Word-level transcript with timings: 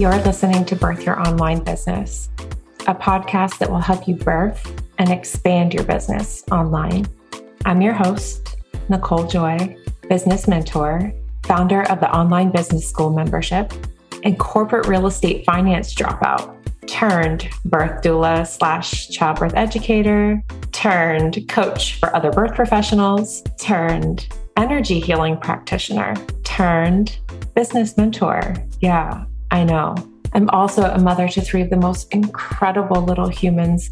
You're 0.00 0.16
listening 0.22 0.64
to 0.64 0.74
Birth 0.74 1.04
Your 1.04 1.20
Online 1.20 1.62
Business, 1.62 2.30
a 2.86 2.94
podcast 2.94 3.58
that 3.58 3.70
will 3.70 3.80
help 3.80 4.08
you 4.08 4.14
birth 4.14 4.82
and 4.96 5.10
expand 5.10 5.74
your 5.74 5.84
business 5.84 6.42
online. 6.50 7.06
I'm 7.66 7.82
your 7.82 7.92
host, 7.92 8.56
Nicole 8.88 9.26
Joy, 9.26 9.76
business 10.08 10.48
mentor, 10.48 11.12
founder 11.42 11.82
of 11.90 12.00
the 12.00 12.10
Online 12.16 12.50
Business 12.50 12.88
School 12.88 13.12
membership, 13.12 13.74
and 14.24 14.38
corporate 14.38 14.86
real 14.86 15.06
estate 15.06 15.44
finance 15.44 15.94
dropout 15.94 16.56
turned 16.86 17.50
birth 17.66 18.02
doula 18.02 18.46
slash 18.46 19.10
childbirth 19.10 19.52
educator, 19.54 20.42
turned 20.72 21.46
coach 21.50 21.96
for 21.96 22.16
other 22.16 22.32
birth 22.32 22.54
professionals, 22.54 23.42
turned 23.58 24.34
energy 24.56 24.98
healing 24.98 25.36
practitioner, 25.36 26.14
turned 26.42 27.18
business 27.54 27.98
mentor. 27.98 28.54
Yeah, 28.80 29.26
I 29.50 29.64
know. 29.64 29.94
I'm 30.32 30.48
also 30.50 30.84
a 30.84 30.98
mother 30.98 31.28
to 31.28 31.40
three 31.40 31.62
of 31.62 31.70
the 31.70 31.76
most 31.76 32.12
incredible 32.12 33.02
little 33.02 33.28
humans 33.28 33.90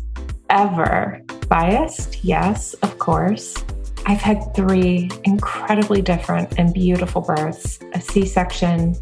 ever. 0.50 1.20
Biased? 1.48 2.24
Yes, 2.24 2.74
of 2.74 2.98
course. 2.98 3.54
I've 4.06 4.20
had 4.20 4.54
three 4.54 5.10
incredibly 5.24 6.00
different 6.00 6.58
and 6.58 6.72
beautiful 6.72 7.20
births 7.20 7.78
a 7.92 8.00
C 8.00 8.24
section, 8.24 8.94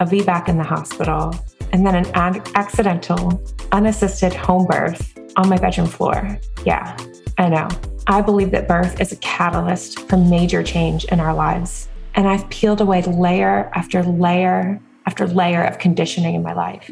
a 0.00 0.06
VBAC 0.06 0.48
in 0.48 0.56
the 0.56 0.64
hospital, 0.64 1.34
and 1.72 1.84
then 1.86 1.96
an 1.96 2.06
ad- 2.14 2.48
accidental, 2.54 3.42
unassisted 3.72 4.32
home 4.32 4.66
birth 4.66 5.18
on 5.36 5.48
my 5.48 5.56
bedroom 5.56 5.88
floor. 5.88 6.38
Yeah, 6.64 6.96
I 7.38 7.48
know. 7.48 7.68
I 8.06 8.22
believe 8.22 8.52
that 8.52 8.68
birth 8.68 9.00
is 9.00 9.12
a 9.12 9.16
catalyst 9.16 9.98
for 10.08 10.16
major 10.16 10.62
change 10.62 11.04
in 11.06 11.20
our 11.20 11.34
lives. 11.34 11.88
And 12.14 12.28
I've 12.28 12.48
peeled 12.48 12.80
away 12.80 13.02
layer 13.02 13.70
after 13.74 14.02
layer 14.02 14.80
after 15.06 15.26
layer 15.26 15.62
of 15.62 15.78
conditioning 15.78 16.34
in 16.34 16.42
my 16.42 16.52
life 16.52 16.90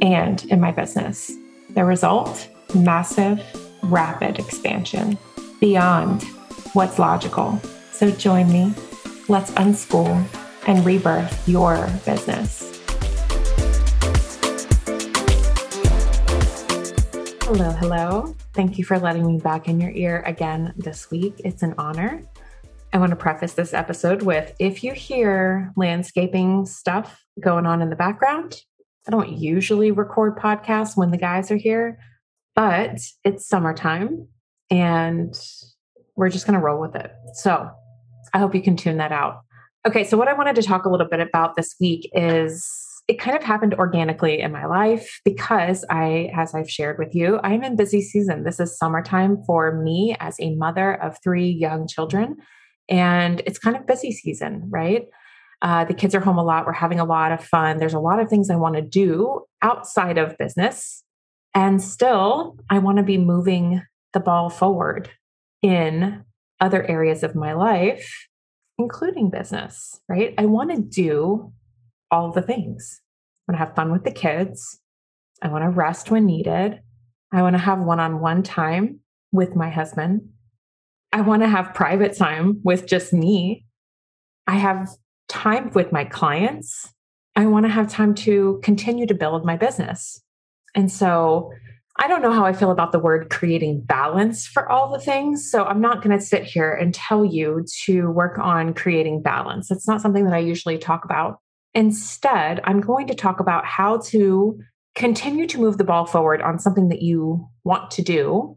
and 0.00 0.44
in 0.46 0.60
my 0.60 0.72
business. 0.72 1.32
The 1.70 1.84
result 1.84 2.48
massive, 2.74 3.42
rapid 3.82 4.38
expansion 4.38 5.18
beyond 5.60 6.22
what's 6.72 6.98
logical. 6.98 7.60
So 7.92 8.10
join 8.10 8.52
me. 8.52 8.74
Let's 9.28 9.50
unschool 9.52 10.24
and 10.66 10.84
rebirth 10.84 11.48
your 11.48 11.88
business. 12.04 12.64
Hello, 17.42 17.70
hello. 17.72 18.36
Thank 18.52 18.76
you 18.76 18.84
for 18.84 18.98
letting 18.98 19.26
me 19.26 19.38
back 19.38 19.68
in 19.68 19.80
your 19.80 19.90
ear 19.92 20.22
again 20.26 20.74
this 20.76 21.10
week. 21.10 21.40
It's 21.44 21.62
an 21.62 21.74
honor. 21.78 22.22
I 22.92 22.98
want 22.98 23.10
to 23.10 23.16
preface 23.16 23.52
this 23.52 23.74
episode 23.74 24.22
with 24.22 24.54
if 24.58 24.82
you 24.82 24.94
hear 24.94 25.72
landscaping 25.76 26.64
stuff 26.64 27.22
going 27.38 27.66
on 27.66 27.82
in 27.82 27.90
the 27.90 27.96
background, 27.96 28.62
I 29.06 29.10
don't 29.10 29.30
usually 29.30 29.90
record 29.90 30.38
podcasts 30.38 30.96
when 30.96 31.10
the 31.10 31.18
guys 31.18 31.50
are 31.50 31.56
here, 31.56 31.98
but 32.56 32.98
it's 33.24 33.46
summertime 33.46 34.28
and 34.70 35.38
we're 36.16 36.30
just 36.30 36.46
going 36.46 36.58
to 36.58 36.64
roll 36.64 36.80
with 36.80 36.96
it. 36.96 37.12
So 37.34 37.70
I 38.32 38.38
hope 38.38 38.54
you 38.54 38.62
can 38.62 38.76
tune 38.76 38.96
that 38.96 39.12
out. 39.12 39.42
Okay, 39.86 40.04
so 40.04 40.16
what 40.16 40.28
I 40.28 40.32
wanted 40.32 40.56
to 40.56 40.62
talk 40.62 40.86
a 40.86 40.88
little 40.88 41.08
bit 41.08 41.20
about 41.20 41.56
this 41.56 41.74
week 41.78 42.10
is 42.14 42.66
it 43.06 43.18
kind 43.18 43.36
of 43.36 43.42
happened 43.42 43.74
organically 43.74 44.40
in 44.40 44.50
my 44.50 44.64
life 44.64 45.20
because 45.24 45.84
I, 45.90 46.30
as 46.34 46.54
I've 46.54 46.70
shared 46.70 46.98
with 46.98 47.14
you, 47.14 47.38
I'm 47.42 47.62
in 47.62 47.76
busy 47.76 48.00
season. 48.00 48.44
This 48.44 48.60
is 48.60 48.78
summertime 48.78 49.42
for 49.46 49.80
me 49.82 50.16
as 50.20 50.36
a 50.40 50.54
mother 50.54 50.94
of 50.94 51.18
three 51.22 51.48
young 51.48 51.86
children. 51.86 52.36
And 52.88 53.42
it's 53.46 53.58
kind 53.58 53.76
of 53.76 53.86
busy 53.86 54.12
season, 54.12 54.62
right? 54.70 55.06
Uh, 55.60 55.84
the 55.84 55.94
kids 55.94 56.14
are 56.14 56.20
home 56.20 56.38
a 56.38 56.44
lot. 56.44 56.66
We're 56.66 56.72
having 56.72 57.00
a 57.00 57.04
lot 57.04 57.32
of 57.32 57.44
fun. 57.44 57.78
There's 57.78 57.94
a 57.94 57.98
lot 57.98 58.20
of 58.20 58.28
things 58.28 58.48
I 58.48 58.56
want 58.56 58.76
to 58.76 58.82
do 58.82 59.42
outside 59.62 60.16
of 60.18 60.38
business. 60.38 61.02
And 61.54 61.82
still, 61.82 62.56
I 62.70 62.78
want 62.78 62.98
to 62.98 63.02
be 63.02 63.18
moving 63.18 63.82
the 64.12 64.20
ball 64.20 64.50
forward 64.50 65.10
in 65.62 66.24
other 66.60 66.84
areas 66.84 67.22
of 67.22 67.34
my 67.34 67.52
life, 67.52 68.28
including 68.78 69.30
business, 69.30 70.00
right? 70.08 70.34
I 70.38 70.46
want 70.46 70.70
to 70.70 70.80
do 70.80 71.52
all 72.10 72.30
the 72.30 72.42
things. 72.42 73.00
I 73.48 73.52
want 73.52 73.60
to 73.60 73.66
have 73.66 73.74
fun 73.74 73.92
with 73.92 74.04
the 74.04 74.12
kids. 74.12 74.80
I 75.42 75.48
want 75.48 75.64
to 75.64 75.70
rest 75.70 76.10
when 76.10 76.26
needed. 76.26 76.80
I 77.32 77.42
want 77.42 77.54
to 77.54 77.62
have 77.62 77.80
one 77.80 78.00
on 78.00 78.20
one 78.20 78.42
time 78.42 79.00
with 79.32 79.56
my 79.56 79.70
husband. 79.70 80.28
I 81.12 81.22
want 81.22 81.42
to 81.42 81.48
have 81.48 81.74
private 81.74 82.16
time 82.16 82.60
with 82.64 82.86
just 82.86 83.12
me. 83.12 83.64
I 84.46 84.56
have 84.56 84.88
time 85.28 85.70
with 85.74 85.92
my 85.92 86.04
clients. 86.04 86.92
I 87.36 87.46
want 87.46 87.66
to 87.66 87.70
have 87.70 87.88
time 87.88 88.14
to 88.16 88.60
continue 88.62 89.06
to 89.06 89.14
build 89.14 89.44
my 89.44 89.56
business. 89.56 90.20
And 90.74 90.90
so 90.90 91.52
I 92.00 92.06
don't 92.06 92.22
know 92.22 92.32
how 92.32 92.44
I 92.44 92.52
feel 92.52 92.70
about 92.70 92.92
the 92.92 92.98
word 92.98 93.30
creating 93.30 93.80
balance 93.80 94.46
for 94.46 94.70
all 94.70 94.92
the 94.92 95.00
things. 95.00 95.50
So 95.50 95.64
I'm 95.64 95.80
not 95.80 96.02
going 96.02 96.16
to 96.16 96.24
sit 96.24 96.44
here 96.44 96.72
and 96.72 96.94
tell 96.94 97.24
you 97.24 97.64
to 97.84 98.10
work 98.10 98.38
on 98.38 98.74
creating 98.74 99.22
balance. 99.22 99.70
It's 99.70 99.88
not 99.88 100.00
something 100.00 100.24
that 100.24 100.34
I 100.34 100.38
usually 100.38 100.78
talk 100.78 101.04
about. 101.04 101.38
Instead, 101.74 102.60
I'm 102.64 102.80
going 102.80 103.06
to 103.08 103.14
talk 103.14 103.40
about 103.40 103.64
how 103.64 103.98
to 104.06 104.60
continue 104.94 105.46
to 105.46 105.58
move 105.58 105.78
the 105.78 105.84
ball 105.84 106.06
forward 106.06 106.42
on 106.42 106.58
something 106.58 106.88
that 106.88 107.02
you 107.02 107.48
want 107.64 107.90
to 107.92 108.02
do, 108.02 108.56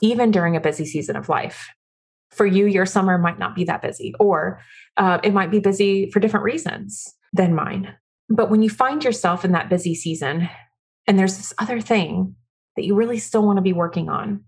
even 0.00 0.30
during 0.30 0.56
a 0.56 0.60
busy 0.60 0.84
season 0.84 1.16
of 1.16 1.28
life. 1.28 1.68
For 2.30 2.46
you, 2.46 2.66
your 2.66 2.86
summer 2.86 3.18
might 3.18 3.38
not 3.38 3.54
be 3.54 3.64
that 3.64 3.82
busy, 3.82 4.14
or 4.20 4.60
uh, 4.96 5.18
it 5.22 5.32
might 5.32 5.50
be 5.50 5.58
busy 5.58 6.10
for 6.10 6.20
different 6.20 6.44
reasons 6.44 7.12
than 7.32 7.54
mine. 7.54 7.94
But 8.28 8.50
when 8.50 8.62
you 8.62 8.70
find 8.70 9.02
yourself 9.02 9.44
in 9.44 9.52
that 9.52 9.68
busy 9.68 9.94
season 9.94 10.48
and 11.06 11.18
there's 11.18 11.36
this 11.36 11.52
other 11.58 11.80
thing 11.80 12.36
that 12.76 12.84
you 12.84 12.94
really 12.94 13.18
still 13.18 13.44
want 13.44 13.56
to 13.56 13.62
be 13.62 13.72
working 13.72 14.08
on, 14.08 14.44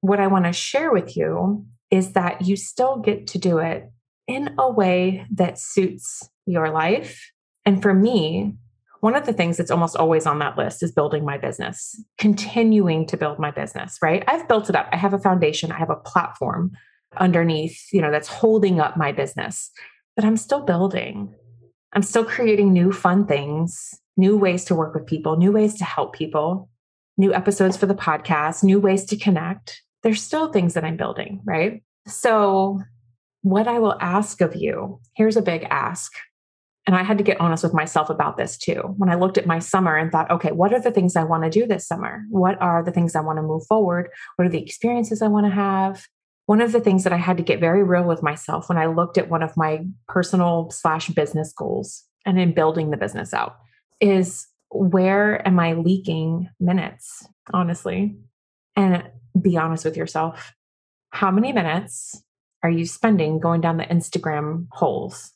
what 0.00 0.20
I 0.20 0.28
want 0.28 0.44
to 0.44 0.52
share 0.52 0.92
with 0.92 1.16
you 1.16 1.66
is 1.90 2.12
that 2.12 2.46
you 2.46 2.54
still 2.54 2.98
get 2.98 3.26
to 3.28 3.38
do 3.38 3.58
it 3.58 3.90
in 4.28 4.54
a 4.58 4.70
way 4.70 5.26
that 5.32 5.58
suits 5.58 6.28
your 6.46 6.70
life 6.70 7.32
and 7.64 7.80
for 7.80 7.94
me, 7.94 8.54
one 9.04 9.16
of 9.16 9.26
the 9.26 9.34
things 9.34 9.58
that's 9.58 9.70
almost 9.70 9.96
always 9.96 10.24
on 10.24 10.38
that 10.38 10.56
list 10.56 10.82
is 10.82 10.90
building 10.90 11.26
my 11.26 11.36
business, 11.36 12.02
continuing 12.16 13.06
to 13.06 13.18
build 13.18 13.38
my 13.38 13.50
business, 13.50 13.98
right? 14.00 14.24
I've 14.26 14.48
built 14.48 14.70
it 14.70 14.76
up. 14.76 14.88
I 14.92 14.96
have 14.96 15.12
a 15.12 15.18
foundation, 15.18 15.70
I 15.70 15.76
have 15.76 15.90
a 15.90 15.96
platform 15.96 16.72
underneath, 17.18 17.78
you 17.92 18.00
know, 18.00 18.10
that's 18.10 18.28
holding 18.28 18.80
up 18.80 18.96
my 18.96 19.12
business, 19.12 19.70
but 20.16 20.24
I'm 20.24 20.38
still 20.38 20.62
building. 20.62 21.34
I'm 21.92 22.00
still 22.00 22.24
creating 22.24 22.72
new 22.72 22.92
fun 22.92 23.26
things, 23.26 23.92
new 24.16 24.38
ways 24.38 24.64
to 24.64 24.74
work 24.74 24.94
with 24.94 25.04
people, 25.04 25.36
new 25.36 25.52
ways 25.52 25.74
to 25.74 25.84
help 25.84 26.14
people, 26.14 26.70
new 27.18 27.34
episodes 27.34 27.76
for 27.76 27.84
the 27.84 27.94
podcast, 27.94 28.64
new 28.64 28.80
ways 28.80 29.04
to 29.04 29.18
connect. 29.18 29.82
There's 30.02 30.22
still 30.22 30.50
things 30.50 30.72
that 30.72 30.84
I'm 30.84 30.96
building, 30.96 31.42
right? 31.44 31.82
So, 32.06 32.80
what 33.42 33.68
I 33.68 33.80
will 33.80 33.98
ask 34.00 34.40
of 34.40 34.56
you 34.56 34.98
here's 35.14 35.36
a 35.36 35.42
big 35.42 35.66
ask 35.68 36.10
and 36.86 36.94
I 36.94 37.02
had 37.02 37.18
to 37.18 37.24
get 37.24 37.40
honest 37.40 37.64
with 37.64 37.72
myself 37.72 38.10
about 38.10 38.36
this 38.36 38.58
too. 38.58 38.94
When 38.98 39.08
I 39.08 39.14
looked 39.14 39.38
at 39.38 39.46
my 39.46 39.58
summer 39.58 39.96
and 39.96 40.12
thought, 40.12 40.30
okay, 40.30 40.52
what 40.52 40.72
are 40.72 40.80
the 40.80 40.90
things 40.90 41.16
I 41.16 41.24
want 41.24 41.44
to 41.44 41.50
do 41.50 41.66
this 41.66 41.86
summer? 41.86 42.24
What 42.28 42.60
are 42.60 42.82
the 42.82 42.90
things 42.90 43.16
I 43.16 43.20
want 43.20 43.38
to 43.38 43.42
move 43.42 43.66
forward? 43.66 44.10
What 44.36 44.46
are 44.46 44.50
the 44.50 44.62
experiences 44.62 45.22
I 45.22 45.28
want 45.28 45.46
to 45.46 45.52
have? 45.52 46.06
One 46.46 46.60
of 46.60 46.72
the 46.72 46.80
things 46.80 47.04
that 47.04 47.12
I 47.12 47.16
had 47.16 47.38
to 47.38 47.42
get 47.42 47.58
very 47.58 47.82
real 47.82 48.04
with 48.04 48.22
myself 48.22 48.68
when 48.68 48.76
I 48.76 48.86
looked 48.86 49.16
at 49.16 49.30
one 49.30 49.42
of 49.42 49.56
my 49.56 49.86
personal 50.08 50.70
slash 50.70 51.08
business 51.08 51.54
goals 51.54 52.04
and 52.26 52.38
in 52.38 52.52
building 52.52 52.90
the 52.90 52.98
business 52.98 53.32
out 53.32 53.56
is 54.00 54.46
where 54.70 55.46
am 55.46 55.58
I 55.58 55.72
leaking 55.72 56.50
minutes, 56.60 57.26
honestly? 57.54 58.16
And 58.76 59.04
be 59.40 59.56
honest 59.56 59.86
with 59.86 59.96
yourself. 59.96 60.52
How 61.10 61.30
many 61.30 61.52
minutes 61.52 62.22
are 62.62 62.70
you 62.70 62.84
spending 62.84 63.40
going 63.40 63.62
down 63.62 63.78
the 63.78 63.84
Instagram 63.84 64.66
holes 64.70 65.33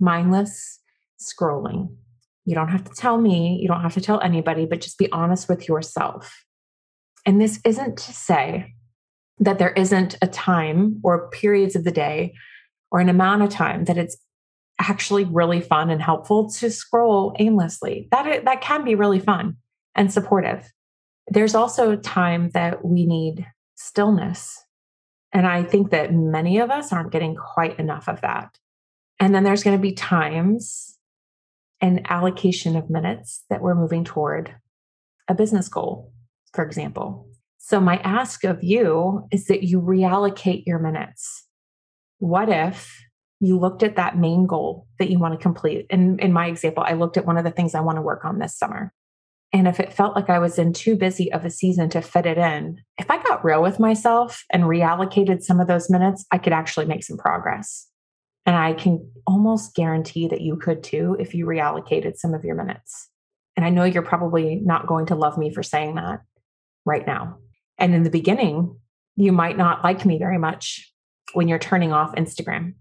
mindless 0.00 0.80
scrolling. 1.20 1.94
You 2.44 2.54
don't 2.54 2.68
have 2.68 2.84
to 2.84 2.92
tell 2.92 3.18
me, 3.18 3.58
you 3.60 3.68
don't 3.68 3.82
have 3.82 3.94
to 3.94 4.00
tell 4.00 4.20
anybody, 4.20 4.66
but 4.66 4.80
just 4.80 4.98
be 4.98 5.10
honest 5.10 5.48
with 5.48 5.68
yourself. 5.68 6.44
And 7.24 7.40
this 7.40 7.60
isn't 7.64 7.98
to 7.98 8.12
say 8.12 8.74
that 9.38 9.58
there 9.58 9.72
isn't 9.72 10.16
a 10.22 10.26
time 10.26 11.00
or 11.02 11.28
periods 11.30 11.76
of 11.76 11.84
the 11.84 11.90
day 11.90 12.34
or 12.90 13.00
an 13.00 13.08
amount 13.08 13.42
of 13.42 13.50
time 13.50 13.84
that 13.84 13.98
it's 13.98 14.16
actually 14.78 15.24
really 15.24 15.60
fun 15.60 15.90
and 15.90 16.00
helpful 16.00 16.48
to 16.50 16.70
scroll 16.70 17.34
aimlessly. 17.38 18.08
That 18.12 18.44
that 18.44 18.60
can 18.60 18.84
be 18.84 18.94
really 18.94 19.20
fun 19.20 19.56
and 19.94 20.12
supportive. 20.12 20.70
There's 21.28 21.54
also 21.54 21.96
time 21.96 22.50
that 22.50 22.84
we 22.84 23.06
need 23.06 23.46
stillness. 23.74 24.62
And 25.32 25.46
I 25.46 25.64
think 25.64 25.90
that 25.90 26.14
many 26.14 26.58
of 26.58 26.70
us 26.70 26.92
aren't 26.92 27.10
getting 27.10 27.34
quite 27.34 27.78
enough 27.78 28.08
of 28.08 28.20
that. 28.20 28.56
And 29.18 29.34
then 29.34 29.44
there's 29.44 29.62
going 29.62 29.76
to 29.76 29.82
be 29.82 29.92
times 29.92 30.98
and 31.80 32.06
allocation 32.10 32.76
of 32.76 32.90
minutes 32.90 33.44
that 33.50 33.62
we're 33.62 33.74
moving 33.74 34.04
toward 34.04 34.54
a 35.28 35.34
business 35.34 35.68
goal, 35.68 36.12
for 36.52 36.64
example. 36.64 37.28
So, 37.58 37.80
my 37.80 37.96
ask 37.98 38.44
of 38.44 38.62
you 38.62 39.26
is 39.32 39.46
that 39.46 39.64
you 39.64 39.80
reallocate 39.80 40.64
your 40.66 40.78
minutes. 40.78 41.46
What 42.18 42.48
if 42.48 43.06
you 43.40 43.58
looked 43.58 43.82
at 43.82 43.96
that 43.96 44.16
main 44.16 44.46
goal 44.46 44.86
that 44.98 45.10
you 45.10 45.18
want 45.18 45.34
to 45.34 45.42
complete. 45.42 45.86
And 45.90 46.20
in 46.20 46.32
my 46.32 46.46
example, 46.46 46.82
I 46.86 46.94
looked 46.94 47.16
at 47.16 47.26
one 47.26 47.36
of 47.36 47.44
the 47.44 47.50
things 47.50 47.74
I 47.74 47.80
want 47.80 47.96
to 47.96 48.02
work 48.02 48.24
on 48.24 48.38
this 48.38 48.56
summer. 48.56 48.92
And 49.52 49.68
if 49.68 49.78
it 49.78 49.92
felt 49.92 50.16
like 50.16 50.28
I 50.28 50.38
was 50.38 50.58
in 50.58 50.72
too 50.72 50.96
busy 50.96 51.32
of 51.32 51.44
a 51.44 51.50
season 51.50 51.88
to 51.90 52.02
fit 52.02 52.26
it 52.26 52.38
in, 52.38 52.78
if 52.98 53.10
I 53.10 53.22
got 53.22 53.44
real 53.44 53.62
with 53.62 53.78
myself 53.78 54.44
and 54.50 54.64
reallocated 54.64 55.42
some 55.42 55.60
of 55.60 55.68
those 55.68 55.88
minutes, 55.88 56.24
I 56.32 56.38
could 56.38 56.52
actually 56.52 56.86
make 56.86 57.04
some 57.04 57.16
progress. 57.16 57.88
And 58.46 58.56
I 58.56 58.74
can 58.74 59.10
almost 59.26 59.74
guarantee 59.74 60.28
that 60.28 60.40
you 60.40 60.56
could 60.56 60.82
too 60.82 61.16
if 61.18 61.34
you 61.34 61.46
reallocated 61.46 62.16
some 62.16 62.32
of 62.32 62.44
your 62.44 62.54
minutes. 62.54 63.10
And 63.56 63.66
I 63.66 63.70
know 63.70 63.84
you're 63.84 64.02
probably 64.02 64.60
not 64.64 64.86
going 64.86 65.06
to 65.06 65.16
love 65.16 65.36
me 65.36 65.52
for 65.52 65.62
saying 65.62 65.96
that 65.96 66.20
right 66.84 67.06
now. 67.06 67.38
And 67.78 67.94
in 67.94 68.04
the 68.04 68.10
beginning, 68.10 68.78
you 69.16 69.32
might 69.32 69.56
not 69.56 69.82
like 69.82 70.04
me 70.04 70.18
very 70.18 70.38
much 70.38 70.92
when 71.32 71.48
you're 71.48 71.58
turning 71.58 71.92
off 71.92 72.14
Instagram 72.14 72.74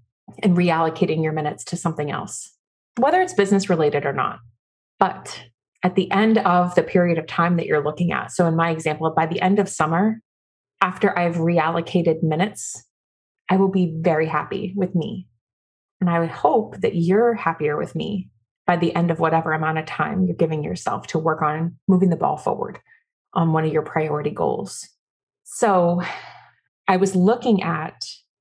and 0.43 0.55
reallocating 0.55 1.23
your 1.23 1.33
minutes 1.33 1.63
to 1.65 1.77
something 1.77 2.11
else, 2.11 2.51
whether 2.97 3.21
it's 3.21 3.33
business 3.33 3.69
related 3.69 4.05
or 4.05 4.13
not. 4.13 4.39
But 4.99 5.45
at 5.83 5.95
the 5.95 6.11
end 6.11 6.37
of 6.39 6.75
the 6.75 6.83
period 6.83 7.17
of 7.17 7.27
time 7.27 7.57
that 7.57 7.65
you're 7.65 7.83
looking 7.83 8.11
at, 8.11 8.31
so 8.31 8.45
in 8.47 8.55
my 8.55 8.69
example, 8.69 9.11
by 9.15 9.25
the 9.25 9.41
end 9.41 9.59
of 9.59 9.69
summer, 9.69 10.21
after 10.81 11.17
I've 11.17 11.35
reallocated 11.35 12.21
minutes, 12.21 12.83
I 13.49 13.57
will 13.57 13.69
be 13.69 13.93
very 13.99 14.27
happy 14.27 14.73
with 14.75 14.93
me. 14.95 15.27
And 16.01 16.09
I 16.09 16.19
would 16.19 16.29
hope 16.29 16.77
that 16.77 16.95
you're 16.95 17.33
happier 17.33 17.77
with 17.77 17.95
me 17.95 18.29
by 18.67 18.77
the 18.77 18.95
end 18.95 19.11
of 19.11 19.19
whatever 19.19 19.53
amount 19.53 19.77
of 19.77 19.85
time 19.85 20.25
you're 20.25 20.35
giving 20.35 20.63
yourself 20.63 21.07
to 21.07 21.19
work 21.19 21.41
on 21.41 21.75
moving 21.87 22.09
the 22.09 22.15
ball 22.15 22.37
forward 22.37 22.79
on 23.33 23.53
one 23.53 23.65
of 23.65 23.71
your 23.71 23.81
priority 23.81 24.31
goals. 24.31 24.87
So 25.43 26.01
I 26.87 26.97
was 26.97 27.15
looking 27.15 27.63
at, 27.63 27.95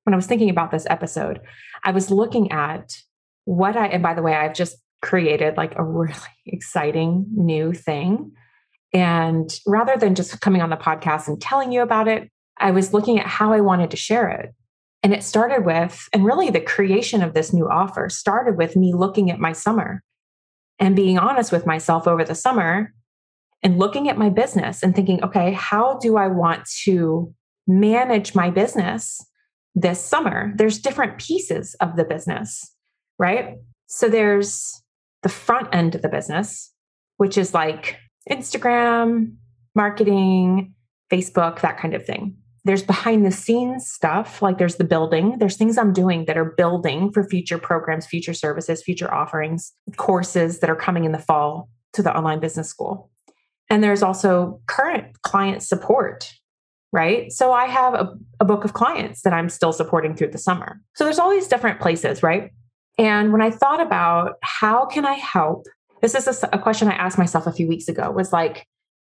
when 0.04 0.14
I 0.14 0.16
was 0.16 0.26
thinking 0.26 0.50
about 0.50 0.70
this 0.70 0.86
episode, 0.88 1.40
I 1.82 1.90
was 1.90 2.10
looking 2.10 2.52
at 2.52 2.96
what 3.44 3.76
I, 3.76 3.88
and 3.88 4.02
by 4.02 4.14
the 4.14 4.22
way, 4.22 4.34
I've 4.34 4.54
just 4.54 4.76
created 5.02 5.56
like 5.56 5.74
a 5.76 5.84
really 5.84 6.14
exciting 6.46 7.26
new 7.30 7.72
thing. 7.72 8.32
And 8.92 9.52
rather 9.66 9.96
than 9.96 10.14
just 10.14 10.40
coming 10.40 10.62
on 10.62 10.70
the 10.70 10.76
podcast 10.76 11.28
and 11.28 11.40
telling 11.40 11.72
you 11.72 11.82
about 11.82 12.08
it, 12.08 12.30
I 12.58 12.70
was 12.70 12.92
looking 12.92 13.18
at 13.18 13.26
how 13.26 13.52
I 13.52 13.60
wanted 13.60 13.90
to 13.90 13.96
share 13.96 14.28
it. 14.28 14.54
And 15.04 15.12
it 15.12 15.22
started 15.22 15.66
with, 15.66 16.08
and 16.14 16.24
really 16.24 16.48
the 16.48 16.62
creation 16.62 17.22
of 17.22 17.34
this 17.34 17.52
new 17.52 17.68
offer 17.68 18.08
started 18.08 18.56
with 18.56 18.74
me 18.74 18.94
looking 18.94 19.30
at 19.30 19.38
my 19.38 19.52
summer 19.52 20.02
and 20.78 20.96
being 20.96 21.18
honest 21.18 21.52
with 21.52 21.66
myself 21.66 22.08
over 22.08 22.24
the 22.24 22.34
summer 22.34 22.94
and 23.62 23.78
looking 23.78 24.08
at 24.08 24.16
my 24.16 24.30
business 24.30 24.82
and 24.82 24.96
thinking, 24.96 25.22
okay, 25.22 25.52
how 25.52 25.98
do 25.98 26.16
I 26.16 26.28
want 26.28 26.66
to 26.84 27.34
manage 27.66 28.34
my 28.34 28.48
business 28.48 29.20
this 29.74 30.00
summer? 30.00 30.52
There's 30.56 30.78
different 30.78 31.18
pieces 31.18 31.76
of 31.80 31.96
the 31.96 32.04
business, 32.04 32.74
right? 33.18 33.56
So 33.86 34.08
there's 34.08 34.82
the 35.22 35.28
front 35.28 35.68
end 35.74 35.94
of 35.94 36.00
the 36.00 36.08
business, 36.08 36.72
which 37.18 37.36
is 37.36 37.52
like 37.52 37.98
Instagram, 38.30 39.36
marketing, 39.74 40.74
Facebook, 41.12 41.60
that 41.60 41.78
kind 41.78 41.94
of 41.94 42.06
thing. 42.06 42.38
There's 42.64 42.82
behind 42.82 43.26
the 43.26 43.30
scenes 43.30 43.86
stuff, 43.86 44.40
like 44.40 44.56
there's 44.56 44.76
the 44.76 44.84
building, 44.84 45.38
there's 45.38 45.56
things 45.56 45.76
I'm 45.76 45.92
doing 45.92 46.24
that 46.24 46.38
are 46.38 46.46
building 46.46 47.12
for 47.12 47.22
future 47.22 47.58
programs, 47.58 48.06
future 48.06 48.32
services, 48.32 48.82
future 48.82 49.12
offerings, 49.12 49.72
courses 49.96 50.60
that 50.60 50.70
are 50.70 50.76
coming 50.76 51.04
in 51.04 51.12
the 51.12 51.18
fall 51.18 51.68
to 51.92 52.02
the 52.02 52.16
online 52.16 52.40
business 52.40 52.68
school. 52.68 53.10
And 53.68 53.82
there's 53.82 54.02
also 54.02 54.60
current 54.66 55.20
client 55.22 55.62
support, 55.62 56.32
right? 56.92 57.30
So 57.32 57.52
I 57.52 57.66
have 57.66 57.94
a, 57.94 58.14
a 58.40 58.44
book 58.44 58.64
of 58.64 58.72
clients 58.72 59.22
that 59.22 59.32
I'm 59.32 59.48
still 59.48 59.72
supporting 59.72 60.14
through 60.14 60.30
the 60.30 60.38
summer. 60.38 60.80
So 60.94 61.04
there's 61.04 61.18
all 61.18 61.30
these 61.30 61.48
different 61.48 61.80
places, 61.80 62.22
right? 62.22 62.50
And 62.98 63.32
when 63.32 63.42
I 63.42 63.50
thought 63.50 63.80
about 63.80 64.36
how 64.42 64.86
can 64.86 65.04
I 65.04 65.14
help, 65.14 65.66
this 66.00 66.14
is 66.14 66.26
a, 66.42 66.48
a 66.52 66.58
question 66.58 66.88
I 66.88 66.94
asked 66.94 67.18
myself 67.18 67.46
a 67.46 67.52
few 67.52 67.68
weeks 67.68 67.88
ago 67.88 68.10
was 68.10 68.32
like, 68.32 68.66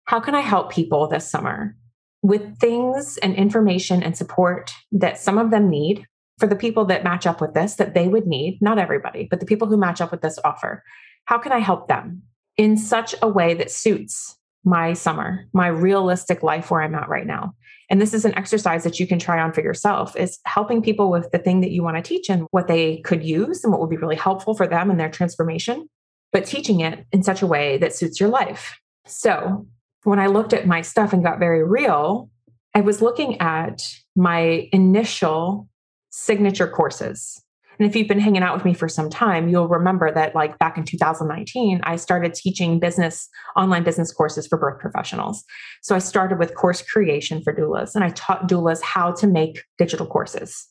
how 0.05 0.21
can 0.21 0.35
I 0.35 0.41
help 0.41 0.71
people 0.71 1.07
this 1.09 1.29
summer 1.29 1.77
with 2.23 2.59
things 2.59 3.19
and 3.19 3.35
information 3.35 4.03
and 4.03 4.17
support 4.17 4.73
that 4.93 5.19
some 5.19 5.39
of 5.39 5.51
them 5.51 5.69
need 5.69 6.07
for 6.39 6.47
the 6.47 6.57
people 6.57 6.85
that 6.87 7.05
match 7.05 7.27
up 7.27 7.41
with 7.41 7.55
this 7.55 7.75
that 7.75 7.95
they 7.95 8.09
would 8.09 8.27
need, 8.27 8.61
not 8.61 8.79
everybody, 8.79 9.27
but 9.31 9.41
the 9.41 9.47
people 9.47 9.69
who 9.69 9.77
match 9.77 10.01
up 10.01 10.11
with 10.11 10.23
this 10.23 10.39
offer. 10.45 10.83
How 11.27 11.39
can 11.39 11.53
I 11.53 11.59
help 11.59 11.89
them 11.89 12.23
in 12.57 12.77
such 12.77 13.15
a 13.23 13.29
way 13.29 13.55
that 13.55 13.71
suits 13.71 14.37
my 14.65 14.93
summer, 14.93 15.45
my 15.53 15.67
realistic 15.67 16.43
life 16.43 16.71
where 16.71 16.83
I'm 16.83 16.95
at 16.95 17.09
right 17.09 17.27
now? 17.27 17.55
And 17.91 18.01
this 18.01 18.15
is 18.15 18.25
an 18.25 18.35
exercise 18.37 18.85
that 18.85 18.99
you 18.99 19.07
can 19.07 19.19
try 19.19 19.41
on 19.41 19.53
for 19.53 19.61
yourself 19.61 20.17
is 20.17 20.39
helping 20.47 20.81
people 20.81 21.11
with 21.11 21.31
the 21.31 21.39
thing 21.39 21.61
that 21.61 21.73
you 21.73 21.83
want 21.83 21.97
to 21.97 22.03
teach 22.03 22.31
and 22.31 22.47
what 22.51 22.67
they 22.67 22.99
could 22.99 23.23
use 23.23 23.63
and 23.63 23.73
what 23.73 23.81
would 23.81 23.91
be 23.91 23.97
really 23.97 24.17
helpful 24.17 24.55
for 24.55 24.67
them 24.67 24.91
in 24.91 24.97
their 24.97 25.11
transformation, 25.11 25.89
but 26.33 26.47
teaching 26.47 26.81
it 26.81 27.05
in 27.13 27.23
such 27.23 27.43
a 27.43 27.47
way 27.47 27.77
that 27.79 27.95
suits 27.95 28.19
your 28.19 28.31
life. 28.31 28.79
So 29.07 29.67
when 30.05 30.19
I 30.19 30.27
looked 30.27 30.53
at 30.53 30.67
my 30.67 30.83
stuff 30.83 31.13
and 31.13 31.23
got 31.23 31.39
very 31.39 31.63
real, 31.63 32.31
I 32.75 32.81
was 32.81 33.03
looking 33.03 33.41
at 33.41 33.83
my 34.17 34.69
initial 34.73 35.69
signature 36.11 36.69
courses. 36.69 37.43
And 37.79 37.89
if 37.89 37.97
you've 37.97 38.09
been 38.09 38.21
hanging 38.21 38.43
out 38.43 38.55
with 38.55 38.65
me 38.65 38.75
for 38.75 38.89
some 38.89 39.11
time, 39.11 39.49
you'll 39.49 39.69
remember 39.69 40.13
that 40.13 40.35
like 40.35 40.59
back 40.59 40.77
in 40.77 40.85
2019, 40.85 41.81
I 41.85 41.97
started 41.97 42.35
teaching 42.35 42.79
business, 42.79 43.29
online 43.57 43.83
business 43.83 44.13
courses 44.13 44.47
for 44.47 44.59
birth 44.59 44.79
professionals. 44.79 45.43
So 45.83 45.97
I 45.97 45.99
started 45.99 46.39
with 46.39 46.55
course 46.55 46.83
creation 46.83 47.43
for 47.43 47.55
doulas 47.55 47.95
and 47.95 48.05
I 48.05 48.11
taught 48.11 48.49
doulas 48.49 48.83
how 48.83 49.13
to 49.13 49.27
make 49.27 49.65
digital 49.79 50.07
courses. 50.07 50.67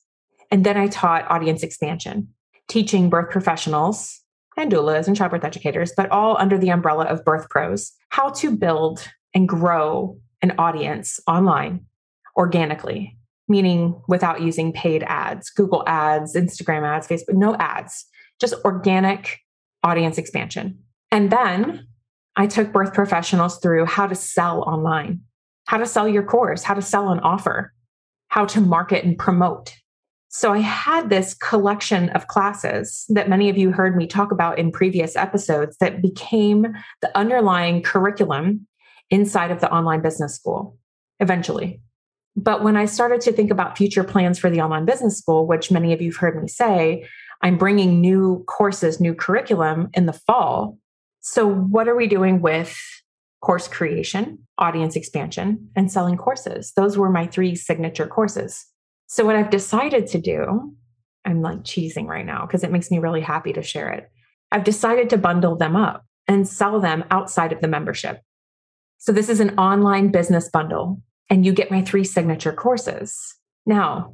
And 0.51 0.63
then 0.65 0.77
I 0.77 0.87
taught 0.87 1.29
audience 1.29 1.63
expansion, 1.63 2.27
teaching 2.67 3.09
birth 3.09 3.31
professionals 3.31 4.21
and 4.57 4.71
doulas 4.71 5.07
and 5.07 5.15
childbirth 5.15 5.43
educators, 5.43 5.93
but 5.95 6.09
all 6.11 6.37
under 6.37 6.57
the 6.57 6.69
umbrella 6.69 7.05
of 7.05 7.23
Birth 7.25 7.49
Pros, 7.49 7.93
how 8.09 8.29
to 8.29 8.55
build 8.55 9.07
and 9.33 9.47
grow 9.47 10.17
an 10.41 10.53
audience 10.57 11.19
online 11.27 11.85
organically 12.35 13.17
meaning 13.51 14.01
without 14.07 14.41
using 14.41 14.73
paid 14.73 15.03
ads, 15.03 15.51
Google 15.51 15.83
ads, 15.85 16.35
Instagram 16.35 16.87
ads, 16.87 17.07
Facebook, 17.07 17.35
no 17.35 17.55
ads, 17.57 18.05
just 18.39 18.55
organic 18.65 19.39
audience 19.83 20.17
expansion. 20.17 20.79
And 21.11 21.31
then 21.31 21.85
I 22.35 22.47
took 22.47 22.71
birth 22.71 22.93
professionals 22.93 23.59
through 23.59 23.85
how 23.85 24.07
to 24.07 24.15
sell 24.15 24.61
online, 24.61 25.21
how 25.67 25.77
to 25.77 25.85
sell 25.85 26.07
your 26.07 26.23
course, 26.23 26.63
how 26.63 26.73
to 26.73 26.81
sell 26.81 27.11
an 27.11 27.19
offer, 27.19 27.73
how 28.29 28.45
to 28.45 28.61
market 28.61 29.03
and 29.03 29.19
promote. 29.19 29.75
So 30.29 30.53
I 30.53 30.59
had 30.59 31.09
this 31.09 31.33
collection 31.33 32.09
of 32.11 32.27
classes 32.27 33.03
that 33.09 33.27
many 33.27 33.50
of 33.50 33.57
you 33.57 33.73
heard 33.73 33.97
me 33.97 34.07
talk 34.07 34.31
about 34.31 34.57
in 34.57 34.71
previous 34.71 35.17
episodes 35.17 35.75
that 35.81 36.01
became 36.01 36.67
the 37.01 37.17
underlying 37.17 37.83
curriculum 37.83 38.65
inside 39.12 39.51
of 39.51 39.62
the 39.62 39.72
online 39.72 40.01
business 40.01 40.36
school 40.36 40.77
eventually. 41.20 41.82
But 42.36 42.63
when 42.63 42.77
I 42.77 42.86
started 42.86 43.22
to 43.22 43.34
think 43.34 43.51
about 43.51 43.77
future 43.77 44.03
plans 44.03 44.39
for 44.39 44.50
the 44.50 44.62
online 44.62 44.86
business 44.86 45.20
school, 45.20 45.46
which 45.46 45.70
many 45.70 45.94
of 45.94 46.01
you've 46.01 46.15
heard 46.15 46.41
me 46.41 46.48
say, 46.48 47.06
I'm 47.41 47.58
bringing 47.58 48.00
new 48.00 48.44
courses, 48.48 49.00
new 49.00 49.13
curriculum 49.13 49.89
in 49.94 50.06
the 50.06 50.13
fall. 50.13 50.77
So, 51.20 51.48
what 51.48 51.88
are 51.88 51.96
we 51.96 52.08
doing 52.08 52.41
with 52.41 52.77
course 53.41 53.68
creation, 53.68 54.39
audience 54.58 54.96
expansion, 54.96 55.70
and 55.75 55.91
selling 55.91 56.18
courses? 56.18 56.72
Those 56.75 56.98
were 56.98 57.10
my 57.10 57.27
three 57.27 57.56
signature 57.56 58.08
courses. 58.08 58.65
So, 59.08 59.25
what 59.25 59.36
I've 59.36 59.50
decided 59.50 60.08
to 60.08 60.22
do, 60.22 60.74
I'm 61.25 61.41
like 61.41 61.63
cheesing 61.63 62.06
right 62.06 62.25
now 62.25 62.46
because 62.46 62.63
it 62.63 62.72
makes 62.72 62.89
me 62.89 63.00
really 63.00 63.22
happy 63.22 63.53
to 63.53 63.62
share 63.62 63.89
it. 63.89 64.10
I've 64.51 64.63
decided 64.63 65.10
to 65.10 65.18
bundle 65.18 65.56
them 65.56 65.75
up 65.75 66.06
and 66.27 66.48
sell 66.48 66.80
them 66.80 67.03
outside 67.12 67.51
of 67.51 67.62
the 67.62 67.68
membership. 67.68 68.22
So, 69.01 69.12
this 69.12 69.29
is 69.29 69.39
an 69.39 69.58
online 69.58 70.10
business 70.10 70.48
bundle 70.48 71.01
and 71.27 71.43
you 71.43 71.53
get 71.53 71.72
my 71.72 71.81
three 71.81 72.03
signature 72.03 72.53
courses. 72.53 73.36
Now, 73.65 74.13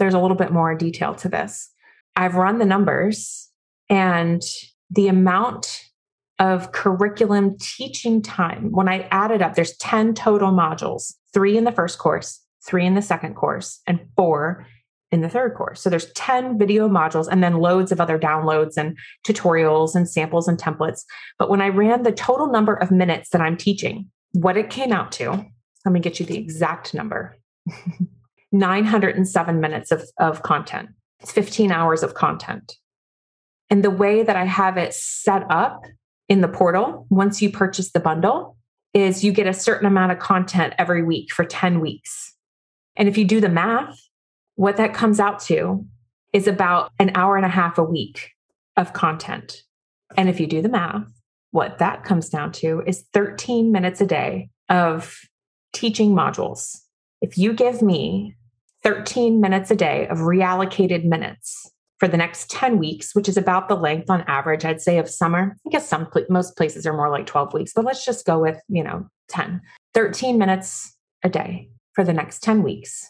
there's 0.00 0.12
a 0.12 0.18
little 0.18 0.36
bit 0.36 0.50
more 0.50 0.74
detail 0.74 1.14
to 1.14 1.28
this. 1.28 1.70
I've 2.16 2.34
run 2.34 2.58
the 2.58 2.64
numbers 2.64 3.48
and 3.88 4.42
the 4.90 5.06
amount 5.06 5.84
of 6.40 6.72
curriculum 6.72 7.56
teaching 7.60 8.22
time, 8.22 8.72
when 8.72 8.88
I 8.88 9.06
added 9.12 9.40
up, 9.40 9.54
there's 9.54 9.76
10 9.76 10.14
total 10.14 10.50
modules, 10.50 11.14
three 11.32 11.56
in 11.56 11.62
the 11.62 11.70
first 11.70 12.00
course, 12.00 12.42
three 12.66 12.84
in 12.84 12.96
the 12.96 13.02
second 13.02 13.34
course, 13.34 13.82
and 13.86 14.00
four 14.16 14.66
in 15.12 15.20
the 15.20 15.28
third 15.28 15.54
course. 15.54 15.80
So 15.80 15.88
there's 15.88 16.12
10 16.14 16.58
video 16.58 16.88
modules 16.88 17.28
and 17.30 17.40
then 17.40 17.60
loads 17.60 17.92
of 17.92 18.00
other 18.00 18.18
downloads 18.18 18.76
and 18.76 18.98
tutorials 19.24 19.94
and 19.94 20.10
samples 20.10 20.48
and 20.48 20.58
templates. 20.58 21.04
But 21.38 21.48
when 21.48 21.60
I 21.60 21.68
ran 21.68 22.02
the 22.02 22.10
total 22.10 22.48
number 22.48 22.74
of 22.74 22.90
minutes 22.90 23.28
that 23.30 23.40
I'm 23.40 23.56
teaching, 23.56 24.10
what 24.34 24.56
it 24.56 24.68
came 24.68 24.92
out 24.92 25.12
to 25.12 25.46
let 25.84 25.92
me 25.92 26.00
get 26.00 26.18
you 26.18 26.26
the 26.26 26.38
exact 26.38 26.94
number 26.94 27.36
907 28.52 29.60
minutes 29.60 29.90
of, 29.90 30.04
of 30.18 30.42
content. 30.42 30.90
It's 31.20 31.32
15 31.32 31.72
hours 31.72 32.02
of 32.02 32.14
content. 32.14 32.76
And 33.70 33.82
the 33.82 33.90
way 33.90 34.22
that 34.22 34.36
I 34.36 34.44
have 34.44 34.76
it 34.76 34.94
set 34.94 35.44
up 35.50 35.84
in 36.28 36.40
the 36.40 36.48
portal, 36.48 37.06
once 37.10 37.42
you 37.42 37.50
purchase 37.50 37.90
the 37.90 38.00
bundle, 38.00 38.56
is 38.92 39.24
you 39.24 39.32
get 39.32 39.46
a 39.46 39.54
certain 39.54 39.86
amount 39.86 40.12
of 40.12 40.18
content 40.18 40.74
every 40.78 41.02
week 41.02 41.32
for 41.32 41.44
10 41.44 41.80
weeks. 41.80 42.34
And 42.96 43.08
if 43.08 43.18
you 43.18 43.24
do 43.24 43.40
the 43.40 43.48
math, 43.48 43.98
what 44.54 44.76
that 44.76 44.94
comes 44.94 45.18
out 45.18 45.40
to 45.40 45.84
is 46.32 46.46
about 46.46 46.92
an 46.98 47.10
hour 47.14 47.36
and 47.36 47.44
a 47.46 47.48
half 47.48 47.78
a 47.78 47.82
week 47.82 48.30
of 48.76 48.92
content. 48.92 49.62
And 50.16 50.28
if 50.28 50.38
you 50.38 50.46
do 50.46 50.62
the 50.62 50.68
math, 50.68 51.08
what 51.54 51.78
that 51.78 52.02
comes 52.02 52.28
down 52.28 52.50
to 52.50 52.82
is 52.84 53.04
13 53.12 53.70
minutes 53.70 54.00
a 54.00 54.06
day 54.06 54.50
of 54.68 55.20
teaching 55.72 56.10
modules. 56.10 56.80
If 57.20 57.38
you 57.38 57.52
give 57.52 57.80
me 57.80 58.34
13 58.82 59.40
minutes 59.40 59.70
a 59.70 59.76
day 59.76 60.08
of 60.08 60.18
reallocated 60.18 61.04
minutes 61.04 61.70
for 62.00 62.08
the 62.08 62.16
next 62.16 62.50
10 62.50 62.78
weeks, 62.78 63.14
which 63.14 63.28
is 63.28 63.36
about 63.36 63.68
the 63.68 63.76
length 63.76 64.10
on 64.10 64.22
average, 64.22 64.64
I'd 64.64 64.82
say, 64.82 64.98
of 64.98 65.08
summer. 65.08 65.56
I 65.64 65.70
guess 65.70 65.88
some 65.88 66.08
most 66.28 66.56
places 66.56 66.88
are 66.88 66.92
more 66.92 67.08
like 67.08 67.26
12 67.26 67.54
weeks, 67.54 67.72
but 67.72 67.84
let's 67.84 68.04
just 68.04 68.26
go 68.26 68.40
with, 68.40 68.60
you 68.68 68.82
know, 68.82 69.06
10. 69.28 69.60
13 69.94 70.36
minutes 70.36 70.96
a 71.22 71.28
day 71.28 71.70
for 71.92 72.02
the 72.02 72.12
next 72.12 72.42
10 72.42 72.64
weeks 72.64 73.08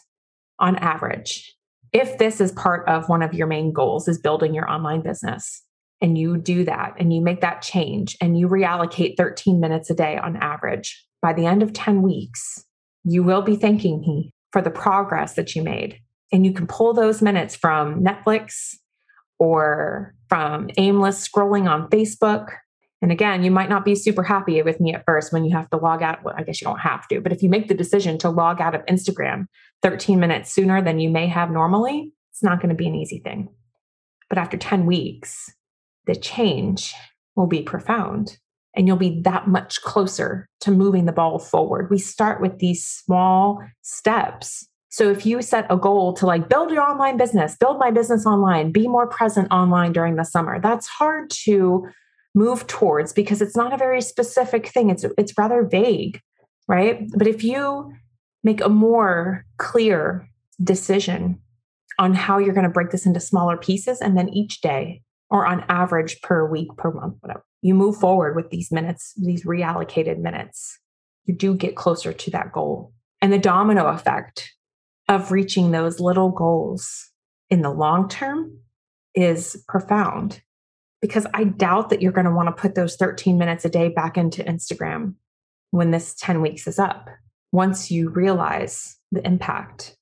on 0.59 0.75
average. 0.75 1.55
If 1.93 2.19
this 2.19 2.39
is 2.39 2.51
part 2.51 2.87
of 2.87 3.09
one 3.09 3.23
of 3.23 3.33
your 3.33 3.47
main 3.47 3.73
goals 3.73 4.07
is 4.07 4.19
building 4.19 4.53
your 4.53 4.69
online 4.69 5.01
business 5.01 5.64
and 6.01 6.17
you 6.17 6.37
do 6.37 6.65
that 6.65 6.93
and 6.99 7.13
you 7.13 7.21
make 7.21 7.41
that 7.41 7.61
change 7.61 8.17
and 8.21 8.37
you 8.37 8.47
reallocate 8.47 9.17
13 9.17 9.59
minutes 9.59 9.89
a 9.89 9.95
day 9.95 10.17
on 10.17 10.35
average, 10.37 11.05
by 11.21 11.33
the 11.33 11.45
end 11.45 11.63
of 11.63 11.73
10 11.73 12.01
weeks, 12.01 12.63
you 13.03 13.23
will 13.23 13.41
be 13.41 13.55
thanking 13.55 14.01
me 14.01 14.31
for 14.51 14.61
the 14.61 14.69
progress 14.69 15.33
that 15.33 15.55
you 15.55 15.63
made. 15.63 15.99
And 16.31 16.45
you 16.45 16.53
can 16.53 16.67
pull 16.67 16.93
those 16.93 17.21
minutes 17.21 17.55
from 17.55 18.03
Netflix 18.03 18.75
or 19.39 20.13
from 20.29 20.69
aimless 20.77 21.27
scrolling 21.27 21.69
on 21.69 21.89
Facebook. 21.89 22.49
And 23.01 23.11
again, 23.11 23.43
you 23.43 23.51
might 23.51 23.69
not 23.69 23.85
be 23.85 23.95
super 23.95 24.23
happy 24.23 24.61
with 24.61 24.79
me 24.79 24.93
at 24.93 25.03
first 25.05 25.31
when 25.31 25.45
you 25.45 25.55
have 25.55 25.69
to 25.69 25.77
log 25.77 26.01
out. 26.01 26.23
Well, 26.23 26.35
I 26.37 26.43
guess 26.43 26.61
you 26.61 26.65
don't 26.65 26.79
have 26.79 27.07
to, 27.09 27.21
but 27.21 27.31
if 27.31 27.43
you 27.43 27.49
make 27.49 27.67
the 27.67 27.73
decision 27.73 28.17
to 28.19 28.29
log 28.29 28.61
out 28.61 28.73
of 28.73 28.85
Instagram 28.85 29.45
13 29.83 30.19
minutes 30.19 30.53
sooner 30.53 30.81
than 30.81 30.99
you 30.99 31.09
may 31.09 31.27
have 31.27 31.51
normally, 31.51 32.11
it's 32.31 32.43
not 32.43 32.59
going 32.59 32.69
to 32.69 32.75
be 32.75 32.87
an 32.87 32.95
easy 32.95 33.19
thing. 33.19 33.49
But 34.29 34.37
after 34.37 34.57
10 34.57 34.85
weeks, 34.85 35.53
the 36.05 36.15
change 36.15 36.93
will 37.35 37.47
be 37.47 37.61
profound 37.61 38.37
and 38.75 38.87
you'll 38.87 38.97
be 38.97 39.21
that 39.21 39.47
much 39.47 39.81
closer 39.81 40.47
to 40.61 40.71
moving 40.71 41.05
the 41.05 41.11
ball 41.11 41.39
forward. 41.39 41.89
We 41.89 41.97
start 41.97 42.41
with 42.41 42.59
these 42.59 42.85
small 42.85 43.59
steps. 43.81 44.67
So 44.89 45.09
if 45.09 45.25
you 45.25 45.41
set 45.41 45.65
a 45.69 45.77
goal 45.77 46.13
to 46.13 46.25
like 46.25 46.49
build 46.49 46.71
your 46.71 46.83
online 46.83 47.17
business, 47.17 47.55
build 47.57 47.79
my 47.79 47.91
business 47.91 48.25
online, 48.25 48.71
be 48.71 48.87
more 48.87 49.07
present 49.07 49.51
online 49.51 49.93
during 49.93 50.15
the 50.15 50.23
summer, 50.23 50.59
that's 50.59 50.87
hard 50.87 51.29
to 51.45 51.87
move 52.33 52.67
towards 52.67 53.13
because 53.13 53.41
it's 53.41 53.55
not 53.55 53.73
a 53.73 53.77
very 53.77 54.01
specific 54.01 54.67
thing. 54.67 54.89
It's 54.89 55.05
it's 55.17 55.37
rather 55.37 55.63
vague, 55.63 56.21
right? 56.67 57.09
But 57.15 57.27
if 57.27 57.43
you 57.43 57.93
make 58.43 58.61
a 58.61 58.69
more 58.69 59.45
clear 59.57 60.29
decision 60.63 61.41
on 61.97 62.13
how 62.13 62.37
you're 62.37 62.53
going 62.53 62.65
to 62.65 62.69
break 62.69 62.91
this 62.91 63.05
into 63.05 63.19
smaller 63.19 63.57
pieces 63.57 64.01
and 64.01 64.17
then 64.17 64.29
each 64.29 64.61
day 64.61 65.01
or 65.35 65.45
on 65.45 65.65
average 65.67 66.21
per 66.21 66.49
week, 66.49 66.69
per 66.77 66.93
month, 66.93 67.17
whatever. 67.19 67.43
You 67.61 67.75
move 67.75 67.97
forward 67.97 68.37
with 68.37 68.51
these 68.51 68.71
minutes, 68.71 69.13
these 69.17 69.43
reallocated 69.43 70.19
minutes. 70.19 70.79
You 71.25 71.35
do 71.35 71.53
get 71.53 71.75
closer 71.75 72.13
to 72.13 72.31
that 72.31 72.53
goal. 72.53 72.93
And 73.21 73.33
the 73.33 73.37
domino 73.37 73.87
effect 73.87 74.49
of 75.09 75.33
reaching 75.33 75.71
those 75.71 75.99
little 75.99 76.29
goals 76.29 77.11
in 77.49 77.63
the 77.63 77.69
long 77.69 78.07
term 78.07 78.59
is 79.13 79.61
profound 79.67 80.41
because 81.01 81.27
I 81.33 81.43
doubt 81.43 81.89
that 81.89 82.01
you're 82.01 82.13
going 82.13 82.25
to 82.27 82.31
want 82.31 82.47
to 82.47 82.61
put 82.61 82.75
those 82.75 82.95
13 82.95 83.37
minutes 83.37 83.65
a 83.65 83.69
day 83.69 83.89
back 83.89 84.17
into 84.17 84.41
Instagram 84.41 85.15
when 85.71 85.91
this 85.91 86.15
10 86.15 86.39
weeks 86.39 86.65
is 86.65 86.79
up. 86.79 87.09
Once 87.51 87.91
you 87.91 88.07
realize 88.07 88.95
the 89.11 89.25
impact 89.27 89.97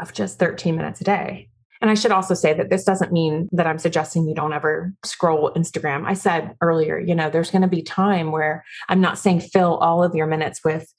of 0.00 0.14
just 0.14 0.38
13 0.38 0.74
minutes 0.74 1.02
a 1.02 1.04
day. 1.04 1.50
And 1.84 1.90
I 1.90 1.94
should 1.94 2.12
also 2.12 2.32
say 2.32 2.54
that 2.54 2.70
this 2.70 2.82
doesn't 2.82 3.12
mean 3.12 3.46
that 3.52 3.66
I'm 3.66 3.76
suggesting 3.76 4.26
you 4.26 4.34
don't 4.34 4.54
ever 4.54 4.94
scroll 5.04 5.52
Instagram. 5.52 6.06
I 6.06 6.14
said 6.14 6.56
earlier, 6.62 6.98
you 6.98 7.14
know, 7.14 7.28
there's 7.28 7.50
going 7.50 7.60
to 7.60 7.68
be 7.68 7.82
time 7.82 8.32
where 8.32 8.64
I'm 8.88 9.02
not 9.02 9.18
saying 9.18 9.40
fill 9.40 9.76
all 9.76 10.02
of 10.02 10.14
your 10.14 10.26
minutes 10.26 10.64
with 10.64 10.90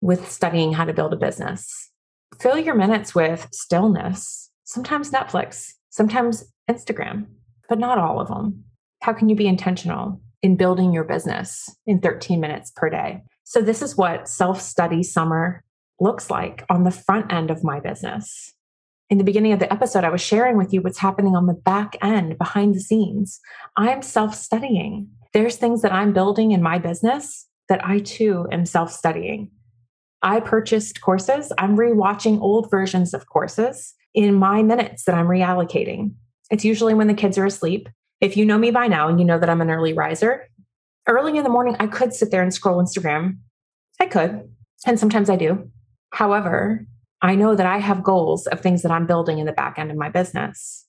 with 0.00 0.28
studying 0.28 0.72
how 0.72 0.84
to 0.84 0.92
build 0.92 1.12
a 1.12 1.16
business. 1.16 1.92
Fill 2.40 2.58
your 2.58 2.74
minutes 2.74 3.14
with 3.14 3.46
stillness, 3.52 4.50
sometimes 4.64 5.12
Netflix, 5.12 5.74
sometimes 5.90 6.52
Instagram, 6.68 7.26
but 7.68 7.78
not 7.78 7.98
all 7.98 8.18
of 8.18 8.26
them. 8.26 8.64
How 9.02 9.12
can 9.12 9.28
you 9.28 9.36
be 9.36 9.46
intentional 9.46 10.20
in 10.42 10.56
building 10.56 10.92
your 10.92 11.04
business 11.04 11.72
in 11.86 12.00
13 12.00 12.40
minutes 12.40 12.72
per 12.74 12.90
day? 12.90 13.22
So 13.44 13.62
this 13.62 13.80
is 13.80 13.96
what 13.96 14.28
self-study 14.28 15.04
summer 15.04 15.62
looks 16.00 16.30
like 16.30 16.64
on 16.68 16.82
the 16.82 16.90
front 16.90 17.32
end 17.32 17.52
of 17.52 17.62
my 17.62 17.78
business 17.78 18.51
in 19.12 19.18
the 19.18 19.24
beginning 19.24 19.52
of 19.52 19.58
the 19.58 19.70
episode, 19.70 20.04
I 20.04 20.08
was 20.08 20.22
sharing 20.22 20.56
with 20.56 20.72
you 20.72 20.80
what's 20.80 20.96
happening 20.96 21.36
on 21.36 21.44
the 21.44 21.52
back 21.52 21.98
end 22.00 22.38
behind 22.38 22.74
the 22.74 22.80
scenes. 22.80 23.40
I'm 23.76 24.00
self 24.00 24.34
studying. 24.34 25.10
There's 25.34 25.56
things 25.56 25.82
that 25.82 25.92
I'm 25.92 26.14
building 26.14 26.52
in 26.52 26.62
my 26.62 26.78
business 26.78 27.46
that 27.68 27.84
I 27.86 27.98
too 27.98 28.46
am 28.50 28.64
self 28.64 28.90
studying. 28.90 29.50
I 30.22 30.40
purchased 30.40 31.02
courses. 31.02 31.52
I'm 31.58 31.76
rewatching 31.76 32.40
old 32.40 32.70
versions 32.70 33.12
of 33.12 33.26
courses 33.26 33.92
in 34.14 34.32
my 34.32 34.62
minutes 34.62 35.04
that 35.04 35.14
I'm 35.14 35.26
reallocating. 35.26 36.14
It's 36.50 36.64
usually 36.64 36.94
when 36.94 37.08
the 37.08 37.12
kids 37.12 37.36
are 37.36 37.44
asleep. 37.44 37.90
If 38.22 38.38
you 38.38 38.46
know 38.46 38.56
me 38.56 38.70
by 38.70 38.88
now 38.88 39.08
and 39.08 39.20
you 39.20 39.26
know 39.26 39.38
that 39.38 39.50
I'm 39.50 39.60
an 39.60 39.70
early 39.70 39.92
riser, 39.92 40.48
early 41.06 41.36
in 41.36 41.44
the 41.44 41.50
morning, 41.50 41.76
I 41.78 41.86
could 41.86 42.14
sit 42.14 42.30
there 42.30 42.42
and 42.42 42.54
scroll 42.54 42.82
Instagram. 42.82 43.40
I 44.00 44.06
could. 44.06 44.48
And 44.86 44.98
sometimes 44.98 45.28
I 45.28 45.36
do. 45.36 45.70
However, 46.14 46.86
I 47.22 47.36
know 47.36 47.54
that 47.54 47.66
I 47.66 47.78
have 47.78 48.02
goals 48.02 48.48
of 48.48 48.60
things 48.60 48.82
that 48.82 48.90
I'm 48.90 49.06
building 49.06 49.38
in 49.38 49.46
the 49.46 49.52
back 49.52 49.78
end 49.78 49.92
of 49.92 49.96
my 49.96 50.08
business. 50.08 50.84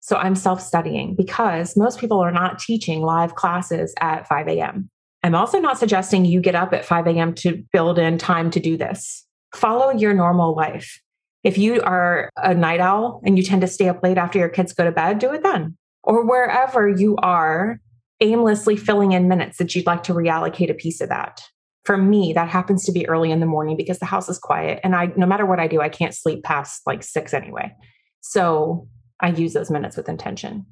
So 0.00 0.16
I'm 0.16 0.34
self 0.34 0.62
studying 0.62 1.14
because 1.14 1.76
most 1.76 2.00
people 2.00 2.18
are 2.18 2.32
not 2.32 2.58
teaching 2.58 3.02
live 3.02 3.34
classes 3.34 3.94
at 4.00 4.26
5 4.26 4.48
a.m. 4.48 4.88
I'm 5.22 5.34
also 5.34 5.60
not 5.60 5.78
suggesting 5.78 6.24
you 6.24 6.40
get 6.40 6.54
up 6.54 6.72
at 6.72 6.86
5 6.86 7.06
a.m. 7.08 7.34
to 7.34 7.62
build 7.72 7.98
in 7.98 8.16
time 8.16 8.50
to 8.52 8.60
do 8.60 8.78
this. 8.78 9.26
Follow 9.54 9.90
your 9.90 10.14
normal 10.14 10.56
life. 10.56 10.98
If 11.44 11.58
you 11.58 11.82
are 11.82 12.30
a 12.38 12.54
night 12.54 12.80
owl 12.80 13.20
and 13.24 13.36
you 13.36 13.44
tend 13.44 13.60
to 13.60 13.66
stay 13.66 13.88
up 13.88 14.02
late 14.02 14.16
after 14.16 14.38
your 14.38 14.48
kids 14.48 14.72
go 14.72 14.84
to 14.84 14.92
bed, 14.92 15.18
do 15.18 15.32
it 15.32 15.42
then. 15.42 15.76
Or 16.02 16.26
wherever 16.26 16.88
you 16.88 17.16
are 17.16 17.80
aimlessly 18.22 18.76
filling 18.76 19.12
in 19.12 19.28
minutes 19.28 19.58
that 19.58 19.74
you'd 19.74 19.86
like 19.86 20.02
to 20.04 20.14
reallocate 20.14 20.70
a 20.70 20.74
piece 20.74 21.02
of 21.02 21.10
that 21.10 21.42
for 21.84 21.96
me 21.96 22.32
that 22.32 22.48
happens 22.48 22.84
to 22.84 22.92
be 22.92 23.08
early 23.08 23.30
in 23.30 23.40
the 23.40 23.46
morning 23.46 23.76
because 23.76 23.98
the 23.98 24.06
house 24.06 24.28
is 24.28 24.38
quiet 24.38 24.80
and 24.84 24.94
i 24.94 25.06
no 25.16 25.26
matter 25.26 25.46
what 25.46 25.60
i 25.60 25.66
do 25.66 25.80
i 25.80 25.88
can't 25.88 26.14
sleep 26.14 26.42
past 26.44 26.82
like 26.86 27.02
six 27.02 27.34
anyway. 27.34 27.72
So 28.20 28.88
i 29.20 29.28
use 29.30 29.52
those 29.52 29.70
minutes 29.70 29.96
with 29.96 30.08
intention. 30.08 30.66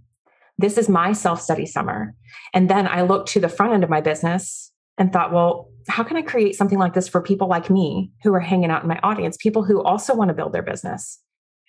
This 0.59 0.77
is 0.77 0.89
my 0.89 1.13
self-study 1.13 1.67
summer 1.67 2.15
and 2.53 2.69
then 2.69 2.87
i 2.87 3.03
looked 3.03 3.29
to 3.31 3.41
the 3.41 3.49
front 3.49 3.73
end 3.73 3.85
of 3.85 3.91
my 3.91 4.01
business 4.01 4.73
and 4.99 5.13
thought 5.13 5.33
well 5.33 5.71
how 5.89 6.03
can 6.03 6.17
i 6.17 6.23
create 6.23 6.55
something 6.55 6.79
like 6.79 6.95
this 6.95 7.09
for 7.09 7.23
people 7.23 7.49
like 7.49 7.71
me 7.71 8.11
who 8.23 8.35
are 8.35 8.41
hanging 8.41 8.71
out 8.71 8.83
in 8.83 8.89
my 8.89 9.01
audience 9.03 9.37
people 9.39 9.65
who 9.65 9.83
also 9.83 10.15
want 10.15 10.29
to 10.29 10.35
build 10.35 10.53
their 10.53 10.63
business? 10.63 11.21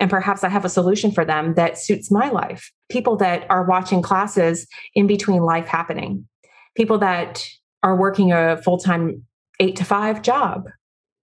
And 0.02 0.10
perhaps 0.10 0.44
i 0.44 0.50
have 0.50 0.66
a 0.66 0.70
solution 0.70 1.12
for 1.12 1.24
them 1.24 1.56
that 1.56 1.78
suits 1.78 2.12
my 2.12 2.30
life. 2.30 2.72
People 2.90 3.16
that 3.18 3.46
are 3.50 3.66
watching 3.66 4.02
classes 4.02 4.68
in 4.96 5.08
between 5.08 5.44
life 5.44 5.68
happening. 5.68 6.28
People 6.76 6.98
that 7.00 7.46
are 7.84 7.96
working 7.96 8.32
a 8.32 8.58
full-time 8.64 9.26
eight 9.60 9.76
to 9.78 9.86
five 9.86 10.22
job 10.22 10.70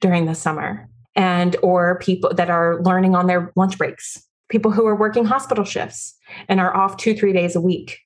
during 0.01 0.27
the 0.27 0.35
summer 0.35 0.89
and 1.15 1.57
or 1.63 1.99
people 1.99 2.33
that 2.35 2.51
are 2.51 2.83
learning 2.83 3.15
on 3.15 3.27
their 3.27 3.53
lunch 3.57 3.79
breaks. 3.79 4.23
People 4.49 4.71
who 4.71 4.87
are 4.87 4.95
working 4.95 5.25
hospital 5.25 5.65
shifts 5.65 6.15
and 6.49 6.61
are 6.61 6.77
off 6.77 6.97
two 6.97 7.15
three 7.15 7.33
days 7.33 7.57
a 7.57 7.61
week 7.61 7.99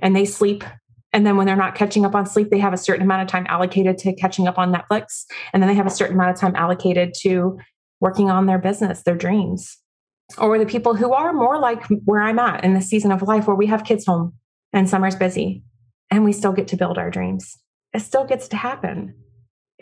and 0.00 0.16
they 0.16 0.24
sleep. 0.24 0.64
And 1.12 1.26
then 1.26 1.36
when 1.36 1.46
they're 1.46 1.56
not 1.56 1.74
catching 1.74 2.06
up 2.06 2.14
on 2.14 2.24
sleep 2.24 2.50
they 2.50 2.58
have 2.58 2.72
a 2.72 2.78
certain 2.78 3.02
amount 3.02 3.22
of 3.22 3.28
time 3.28 3.46
allocated 3.48 3.98
to 3.98 4.14
catching 4.14 4.48
up 4.48 4.58
on 4.58 4.72
netflix. 4.72 5.24
And 5.52 5.62
then 5.62 5.68
they 5.68 5.74
have 5.74 5.86
a 5.86 5.90
certain 5.90 6.14
amount 6.14 6.30
of 6.30 6.40
time 6.40 6.56
allocated 6.56 7.14
to 7.20 7.58
working 8.00 8.30
on 8.30 8.46
their 8.46 8.58
business 8.58 9.02
their 9.02 9.16
dreams. 9.16 9.78
Or 10.38 10.58
the 10.58 10.64
people 10.64 10.94
who 10.94 11.12
are 11.12 11.32
more 11.32 11.58
like 11.58 11.84
where 12.04 12.22
i'm 12.22 12.38
at 12.38 12.64
in 12.64 12.74
the 12.74 12.80
season 12.80 13.12
of 13.12 13.22
life 13.22 13.46
where 13.46 13.56
we 13.56 13.66
have 13.66 13.84
kids 13.84 14.06
home 14.06 14.34
and 14.72 14.88
summer's 14.88 15.16
busy 15.16 15.62
and 16.10 16.24
we 16.24 16.32
still 16.32 16.52
get 16.52 16.68
to 16.68 16.76
build 16.76 16.96
our 16.96 17.10
dreams. 17.10 17.58
It 17.92 18.00
still 18.00 18.24
gets 18.24 18.48
to 18.48 18.56
happen 18.56 19.14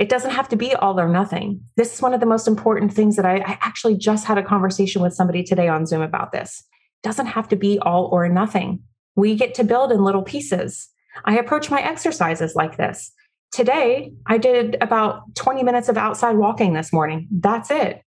it 0.00 0.08
doesn't 0.08 0.30
have 0.30 0.48
to 0.48 0.56
be 0.56 0.74
all 0.74 0.98
or 0.98 1.08
nothing. 1.08 1.60
This 1.76 1.92
is 1.92 2.00
one 2.00 2.14
of 2.14 2.20
the 2.20 2.26
most 2.26 2.48
important 2.48 2.90
things 2.90 3.16
that 3.16 3.26
I, 3.26 3.36
I 3.36 3.58
actually 3.60 3.98
just 3.98 4.24
had 4.24 4.38
a 4.38 4.42
conversation 4.42 5.02
with 5.02 5.12
somebody 5.12 5.44
today 5.44 5.68
on 5.68 5.84
Zoom 5.84 6.00
about 6.00 6.32
this. 6.32 6.64
It 7.04 7.06
doesn't 7.06 7.26
have 7.26 7.48
to 7.48 7.56
be 7.56 7.78
all 7.80 8.06
or 8.06 8.26
nothing. 8.26 8.82
We 9.14 9.34
get 9.34 9.52
to 9.56 9.64
build 9.64 9.92
in 9.92 10.02
little 10.02 10.22
pieces. 10.22 10.88
I 11.26 11.36
approach 11.36 11.70
my 11.70 11.82
exercises 11.82 12.54
like 12.56 12.78
this. 12.78 13.12
Today, 13.52 14.14
I 14.26 14.38
did 14.38 14.78
about 14.80 15.34
20 15.34 15.62
minutes 15.64 15.90
of 15.90 15.98
outside 15.98 16.38
walking 16.38 16.72
this 16.72 16.94
morning. 16.94 17.28
That's 17.30 17.70
it. 17.70 18.02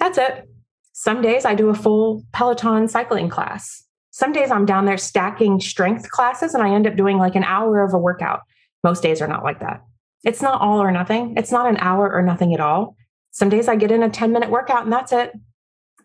That's 0.00 0.18
it. 0.18 0.48
Some 0.92 1.22
days 1.22 1.44
I 1.44 1.54
do 1.54 1.68
a 1.68 1.74
full 1.74 2.24
Peloton 2.32 2.88
cycling 2.88 3.28
class. 3.28 3.84
Some 4.10 4.32
days 4.32 4.50
I'm 4.50 4.66
down 4.66 4.86
there 4.86 4.98
stacking 4.98 5.60
strength 5.60 6.10
classes 6.10 6.52
and 6.52 6.64
I 6.64 6.70
end 6.70 6.88
up 6.88 6.96
doing 6.96 7.18
like 7.18 7.36
an 7.36 7.44
hour 7.44 7.84
of 7.84 7.94
a 7.94 7.98
workout. 7.98 8.40
Most 8.82 9.04
days 9.04 9.22
are 9.22 9.28
not 9.28 9.44
like 9.44 9.60
that. 9.60 9.82
It's 10.24 10.42
not 10.42 10.60
all 10.60 10.80
or 10.80 10.90
nothing. 10.90 11.34
It's 11.36 11.52
not 11.52 11.68
an 11.68 11.76
hour 11.78 12.12
or 12.12 12.22
nothing 12.22 12.54
at 12.54 12.60
all. 12.60 12.96
Some 13.30 13.48
days 13.48 13.68
I 13.68 13.76
get 13.76 13.92
in 13.92 14.02
a 14.02 14.10
10 14.10 14.32
minute 14.32 14.50
workout 14.50 14.84
and 14.84 14.92
that's 14.92 15.12
it. 15.12 15.32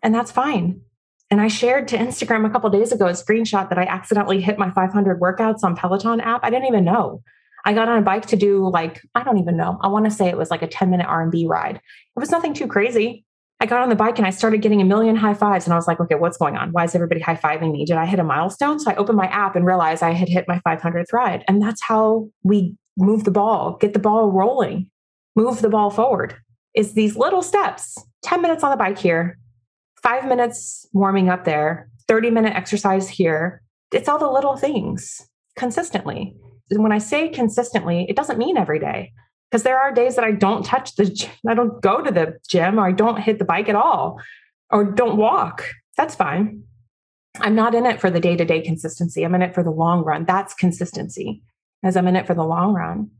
And 0.02 0.14
that's 0.14 0.30
fine. 0.30 0.80
And 1.30 1.40
I 1.40 1.48
shared 1.48 1.88
to 1.88 1.96
Instagram 1.96 2.46
a 2.46 2.50
couple 2.50 2.70
days 2.70 2.92
ago 2.92 3.06
a 3.06 3.12
screenshot 3.12 3.68
that 3.70 3.78
I 3.78 3.84
accidentally 3.84 4.40
hit 4.40 4.58
my 4.58 4.70
500 4.70 5.20
workouts 5.20 5.64
on 5.64 5.74
Peloton 5.74 6.20
app. 6.20 6.44
I 6.44 6.50
didn't 6.50 6.68
even 6.68 6.84
know. 6.84 7.22
I 7.64 7.72
got 7.72 7.88
on 7.88 7.98
a 7.98 8.02
bike 8.02 8.26
to 8.26 8.36
do 8.36 8.68
like 8.68 9.00
I 9.14 9.24
don't 9.24 9.38
even 9.38 9.56
know. 9.56 9.78
I 9.82 9.88
want 9.88 10.04
to 10.04 10.10
say 10.10 10.28
it 10.28 10.36
was 10.36 10.50
like 10.50 10.62
a 10.62 10.66
10 10.66 10.90
minute 10.90 11.06
R&B 11.06 11.46
ride. 11.48 11.76
It 11.76 12.20
was 12.20 12.30
nothing 12.30 12.52
too 12.52 12.66
crazy. 12.66 13.24
I 13.60 13.66
got 13.66 13.82
on 13.82 13.88
the 13.88 13.96
bike 13.96 14.18
and 14.18 14.26
I 14.26 14.30
started 14.30 14.60
getting 14.60 14.82
a 14.82 14.84
million 14.84 15.16
high 15.16 15.32
fives 15.32 15.64
and 15.64 15.72
I 15.72 15.76
was 15.76 15.86
like, 15.86 15.98
okay, 15.98 16.16
what's 16.16 16.36
going 16.36 16.56
on? 16.56 16.72
Why 16.72 16.84
is 16.84 16.94
everybody 16.94 17.20
high 17.20 17.36
fiving 17.36 17.72
me? 17.72 17.86
Did 17.86 17.96
I 17.96 18.04
hit 18.04 18.18
a 18.18 18.24
milestone? 18.24 18.78
So 18.78 18.90
I 18.90 18.96
opened 18.96 19.16
my 19.16 19.26
app 19.26 19.56
and 19.56 19.64
realized 19.64 20.02
I 20.02 20.10
had 20.10 20.28
hit 20.28 20.44
my 20.46 20.60
500th 20.66 21.12
ride. 21.12 21.44
And 21.48 21.62
that's 21.62 21.82
how 21.82 22.28
we 22.42 22.76
move 22.96 23.24
the 23.24 23.30
ball, 23.30 23.76
get 23.80 23.92
the 23.92 23.98
ball 23.98 24.30
rolling, 24.30 24.90
move 25.36 25.62
the 25.62 25.68
ball 25.68 25.90
forward. 25.90 26.36
It's 26.74 26.92
these 26.92 27.16
little 27.16 27.42
steps. 27.42 27.96
10 28.22 28.40
minutes 28.40 28.64
on 28.64 28.70
the 28.70 28.76
bike 28.76 28.98
here, 28.98 29.38
5 30.02 30.26
minutes 30.26 30.86
warming 30.92 31.28
up 31.28 31.44
there, 31.44 31.88
30 32.08 32.30
minute 32.30 32.54
exercise 32.54 33.08
here. 33.08 33.62
It's 33.92 34.08
all 34.08 34.18
the 34.18 34.30
little 34.30 34.56
things 34.56 35.28
consistently. 35.56 36.34
And 36.70 36.82
when 36.82 36.92
I 36.92 36.98
say 36.98 37.28
consistently, 37.28 38.06
it 38.08 38.16
doesn't 38.16 38.38
mean 38.38 38.56
every 38.56 38.78
day 38.78 39.12
because 39.50 39.62
there 39.62 39.78
are 39.78 39.92
days 39.92 40.16
that 40.16 40.24
I 40.24 40.32
don't 40.32 40.64
touch 40.64 40.96
the 40.96 41.04
gym, 41.04 41.30
I 41.48 41.54
don't 41.54 41.80
go 41.80 42.02
to 42.02 42.10
the 42.10 42.38
gym 42.48 42.80
or 42.80 42.86
I 42.86 42.92
don't 42.92 43.20
hit 43.20 43.38
the 43.38 43.44
bike 43.44 43.68
at 43.68 43.76
all 43.76 44.20
or 44.70 44.84
don't 44.84 45.16
walk. 45.16 45.70
That's 45.96 46.14
fine. 46.14 46.64
I'm 47.40 47.54
not 47.54 47.74
in 47.74 47.86
it 47.86 48.00
for 48.00 48.10
the 48.10 48.20
day 48.20 48.36
to 48.36 48.44
day 48.44 48.60
consistency. 48.62 49.24
I'm 49.24 49.34
in 49.34 49.42
it 49.42 49.54
for 49.54 49.62
the 49.62 49.70
long 49.70 50.04
run. 50.04 50.24
That's 50.24 50.54
consistency, 50.54 51.42
as 51.84 51.96
I'm 51.96 52.08
in 52.08 52.16
it 52.16 52.26
for 52.26 52.34
the 52.34 52.44
long 52.44 52.74
run. 52.74 53.10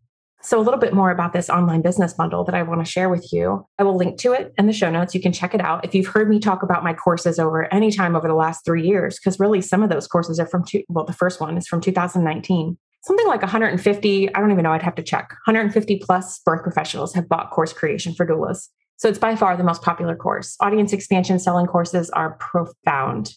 So, 0.42 0.58
a 0.58 0.62
little 0.62 0.80
bit 0.80 0.92
more 0.92 1.10
about 1.10 1.32
this 1.32 1.48
online 1.48 1.80
business 1.80 2.12
bundle 2.12 2.44
that 2.44 2.54
I 2.54 2.62
want 2.62 2.84
to 2.84 2.90
share 2.90 3.08
with 3.08 3.32
you. 3.32 3.66
I 3.78 3.82
will 3.82 3.96
link 3.96 4.18
to 4.20 4.32
it 4.32 4.52
in 4.58 4.66
the 4.66 4.74
show 4.74 4.90
notes. 4.90 5.14
You 5.14 5.20
can 5.22 5.32
check 5.32 5.54
it 5.54 5.60
out. 5.60 5.84
If 5.84 5.94
you've 5.94 6.06
heard 6.06 6.28
me 6.28 6.38
talk 6.38 6.62
about 6.62 6.84
my 6.84 6.92
courses 6.92 7.38
over 7.38 7.72
any 7.72 7.90
time 7.90 8.14
over 8.14 8.28
the 8.28 8.34
last 8.34 8.64
three 8.64 8.86
years, 8.86 9.18
because 9.18 9.40
really 9.40 9.62
some 9.62 9.82
of 9.82 9.88
those 9.88 10.06
courses 10.06 10.38
are 10.38 10.46
from, 10.46 10.64
two, 10.64 10.82
well, 10.88 11.06
the 11.06 11.14
first 11.14 11.40
one 11.40 11.56
is 11.56 11.66
from 11.66 11.80
2019 11.80 12.76
something 13.04 13.26
like 13.26 13.42
150, 13.42 14.34
I 14.34 14.40
don't 14.40 14.50
even 14.50 14.64
know, 14.64 14.72
I'd 14.72 14.82
have 14.82 14.94
to 14.94 15.02
check. 15.02 15.28
150 15.46 15.98
plus 15.98 16.38
birth 16.40 16.62
professionals 16.62 17.14
have 17.14 17.28
bought 17.28 17.50
course 17.50 17.72
creation 17.72 18.14
for 18.14 18.26
doulas. 18.26 18.68
So 18.96 19.08
it's 19.08 19.18
by 19.18 19.36
far 19.36 19.56
the 19.56 19.64
most 19.64 19.82
popular 19.82 20.16
course. 20.16 20.56
Audience 20.60 20.92
expansion 20.92 21.38
selling 21.38 21.66
courses 21.66 22.08
are 22.10 22.32
profound. 22.38 23.34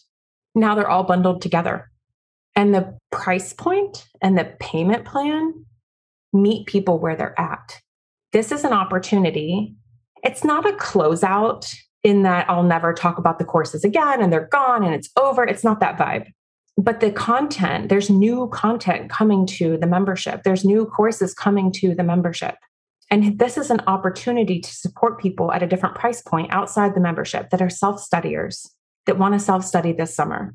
Now 0.54 0.74
they're 0.74 0.88
all 0.88 1.04
bundled 1.04 1.42
together. 1.42 1.90
And 2.58 2.74
the 2.74 2.98
price 3.12 3.52
point 3.52 4.06
and 4.20 4.36
the 4.36 4.52
payment 4.58 5.04
plan 5.04 5.64
meet 6.32 6.66
people 6.66 6.98
where 6.98 7.14
they're 7.14 7.38
at. 7.40 7.80
This 8.32 8.50
is 8.50 8.64
an 8.64 8.72
opportunity. 8.72 9.76
It's 10.24 10.44
not 10.44 10.68
a 10.68 10.72
closeout 10.72 11.72
in 12.02 12.24
that 12.24 12.50
I'll 12.50 12.64
never 12.64 12.92
talk 12.92 13.16
about 13.16 13.38
the 13.38 13.44
courses 13.44 13.84
again 13.84 14.20
and 14.20 14.32
they're 14.32 14.48
gone 14.50 14.84
and 14.84 14.94
it's 14.94 15.08
over. 15.16 15.44
It's 15.44 15.62
not 15.64 15.78
that 15.80 15.96
vibe 15.96 16.26
but 16.78 17.00
the 17.00 17.10
content 17.10 17.88
there's 17.88 18.08
new 18.08 18.48
content 18.52 19.10
coming 19.10 19.44
to 19.44 19.76
the 19.76 19.86
membership 19.86 20.44
there's 20.44 20.64
new 20.64 20.86
courses 20.86 21.34
coming 21.34 21.72
to 21.72 21.94
the 21.94 22.04
membership 22.04 22.54
and 23.10 23.38
this 23.38 23.58
is 23.58 23.70
an 23.70 23.80
opportunity 23.86 24.60
to 24.60 24.72
support 24.72 25.20
people 25.20 25.50
at 25.52 25.62
a 25.62 25.66
different 25.66 25.96
price 25.96 26.22
point 26.22 26.50
outside 26.52 26.94
the 26.94 27.00
membership 27.00 27.50
that 27.50 27.60
are 27.60 27.70
self-studiers 27.70 28.70
that 29.06 29.18
want 29.18 29.34
to 29.34 29.40
self-study 29.40 29.92
this 29.92 30.14
summer 30.14 30.54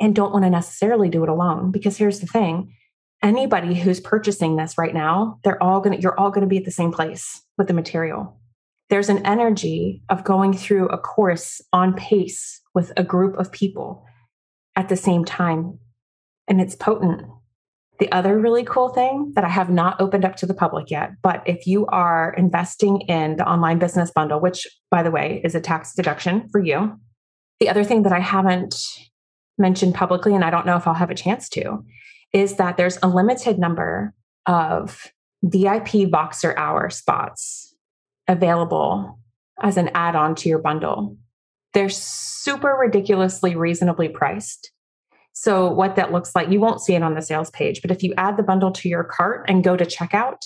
and 0.00 0.14
don't 0.14 0.32
want 0.32 0.44
to 0.44 0.50
necessarily 0.50 1.08
do 1.08 1.22
it 1.22 1.28
alone 1.28 1.70
because 1.70 1.96
here's 1.96 2.20
the 2.20 2.26
thing 2.26 2.74
anybody 3.22 3.74
who's 3.74 4.00
purchasing 4.00 4.56
this 4.56 4.78
right 4.78 4.94
now 4.94 5.38
they're 5.44 5.62
all 5.62 5.80
going 5.80 5.96
to 5.96 6.02
you're 6.02 6.18
all 6.18 6.30
going 6.30 6.42
to 6.42 6.48
be 6.48 6.58
at 6.58 6.64
the 6.64 6.70
same 6.70 6.92
place 6.92 7.42
with 7.58 7.68
the 7.68 7.74
material 7.74 8.40
there's 8.90 9.08
an 9.08 9.24
energy 9.24 10.02
of 10.08 10.24
going 10.24 10.52
through 10.52 10.88
a 10.88 10.98
course 10.98 11.60
on 11.72 11.94
pace 11.94 12.60
with 12.74 12.92
a 12.96 13.04
group 13.04 13.38
of 13.38 13.52
people 13.52 14.04
at 14.74 14.88
the 14.88 14.96
same 14.96 15.24
time. 15.24 15.78
And 16.48 16.60
it's 16.60 16.74
potent. 16.74 17.22
The 18.00 18.10
other 18.10 18.38
really 18.38 18.64
cool 18.64 18.88
thing 18.88 19.32
that 19.36 19.44
I 19.44 19.48
have 19.48 19.70
not 19.70 20.00
opened 20.00 20.24
up 20.24 20.34
to 20.36 20.46
the 20.46 20.54
public 20.54 20.90
yet, 20.90 21.12
but 21.22 21.42
if 21.46 21.66
you 21.66 21.86
are 21.86 22.34
investing 22.36 23.02
in 23.02 23.36
the 23.36 23.48
online 23.48 23.78
business 23.78 24.10
bundle, 24.10 24.40
which 24.40 24.66
by 24.90 25.02
the 25.02 25.10
way 25.10 25.40
is 25.44 25.54
a 25.54 25.60
tax 25.60 25.94
deduction 25.94 26.48
for 26.50 26.60
you, 26.60 26.98
the 27.60 27.68
other 27.68 27.84
thing 27.84 28.02
that 28.02 28.12
I 28.12 28.20
haven't 28.20 28.74
mentioned 29.60 29.94
publicly, 29.94 30.34
and 30.34 30.44
I 30.44 30.50
don't 30.50 30.66
know 30.66 30.76
if 30.76 30.86
I'll 30.86 30.94
have 30.94 31.10
a 31.10 31.14
chance 31.14 31.48
to, 31.50 31.84
is 32.32 32.56
that 32.56 32.76
there's 32.76 32.98
a 33.02 33.08
limited 33.08 33.58
number 33.58 34.14
of 34.46 35.12
VIP 35.42 36.08
Voxer 36.10 36.56
hour 36.56 36.90
spots 36.90 37.74
available 38.26 39.18
as 39.62 39.76
an 39.76 39.90
add 39.94 40.16
on 40.16 40.34
to 40.36 40.48
your 40.48 40.58
bundle. 40.58 41.16
They're 41.74 41.88
super 41.88 42.76
ridiculously 42.80 43.54
reasonably 43.54 44.08
priced. 44.08 44.72
So, 45.32 45.70
what 45.70 45.96
that 45.96 46.12
looks 46.12 46.34
like, 46.34 46.50
you 46.50 46.60
won't 46.60 46.80
see 46.80 46.94
it 46.94 47.02
on 47.02 47.14
the 47.14 47.22
sales 47.22 47.50
page, 47.50 47.82
but 47.82 47.90
if 47.90 48.02
you 48.02 48.12
add 48.16 48.36
the 48.36 48.42
bundle 48.42 48.72
to 48.72 48.88
your 48.88 49.04
cart 49.04 49.46
and 49.48 49.62
go 49.62 49.76
to 49.76 49.84
checkout, 49.84 50.44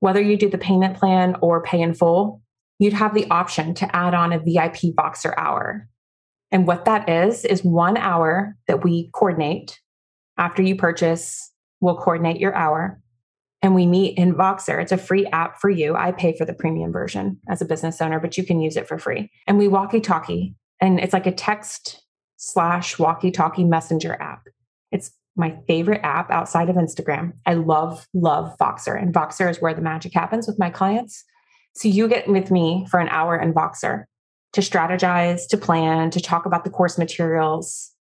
whether 0.00 0.20
you 0.20 0.36
do 0.36 0.48
the 0.48 0.58
payment 0.58 0.96
plan 0.96 1.36
or 1.40 1.62
pay 1.62 1.80
in 1.80 1.94
full, 1.94 2.40
you'd 2.78 2.92
have 2.92 3.14
the 3.14 3.28
option 3.30 3.74
to 3.74 3.96
add 3.96 4.14
on 4.14 4.32
a 4.32 4.38
VIP 4.38 4.94
Voxer 4.94 5.34
hour. 5.36 5.88
And 6.56 6.66
what 6.66 6.86
that 6.86 7.06
is, 7.06 7.44
is 7.44 7.62
one 7.62 7.98
hour 7.98 8.56
that 8.66 8.82
we 8.82 9.10
coordinate 9.12 9.78
after 10.38 10.62
you 10.62 10.74
purchase, 10.74 11.52
we'll 11.82 11.98
coordinate 11.98 12.40
your 12.40 12.54
hour 12.54 12.98
and 13.60 13.74
we 13.74 13.84
meet 13.84 14.16
in 14.16 14.34
Voxer. 14.34 14.80
It's 14.80 14.90
a 14.90 14.96
free 14.96 15.26
app 15.26 15.60
for 15.60 15.68
you. 15.68 15.94
I 15.94 16.12
pay 16.12 16.34
for 16.34 16.46
the 16.46 16.54
premium 16.54 16.92
version 16.92 17.38
as 17.46 17.60
a 17.60 17.66
business 17.66 18.00
owner, 18.00 18.18
but 18.20 18.38
you 18.38 18.46
can 18.46 18.58
use 18.58 18.78
it 18.78 18.88
for 18.88 18.96
free. 18.96 19.30
And 19.46 19.58
we 19.58 19.68
walkie 19.68 20.00
talkie, 20.00 20.54
and 20.80 20.98
it's 20.98 21.12
like 21.12 21.26
a 21.26 21.30
text 21.30 22.02
slash 22.38 22.98
walkie 22.98 23.30
talkie 23.30 23.64
messenger 23.64 24.16
app. 24.18 24.46
It's 24.90 25.10
my 25.36 25.58
favorite 25.66 26.00
app 26.04 26.30
outside 26.30 26.70
of 26.70 26.76
Instagram. 26.76 27.34
I 27.44 27.52
love, 27.52 28.08
love 28.14 28.56
Voxer, 28.56 28.98
and 28.98 29.12
Voxer 29.12 29.50
is 29.50 29.60
where 29.60 29.74
the 29.74 29.82
magic 29.82 30.14
happens 30.14 30.46
with 30.46 30.58
my 30.58 30.70
clients. 30.70 31.22
So 31.74 31.88
you 31.88 32.08
get 32.08 32.26
with 32.28 32.50
me 32.50 32.86
for 32.90 32.98
an 32.98 33.08
hour 33.10 33.38
in 33.38 33.52
Voxer 33.52 34.06
to 34.56 34.62
strategize, 34.62 35.46
to 35.48 35.58
plan, 35.58 36.10
to 36.10 36.18
talk 36.18 36.46
about 36.46 36.64
the 36.64 36.70
course 36.70 36.96
materials, 36.96 37.92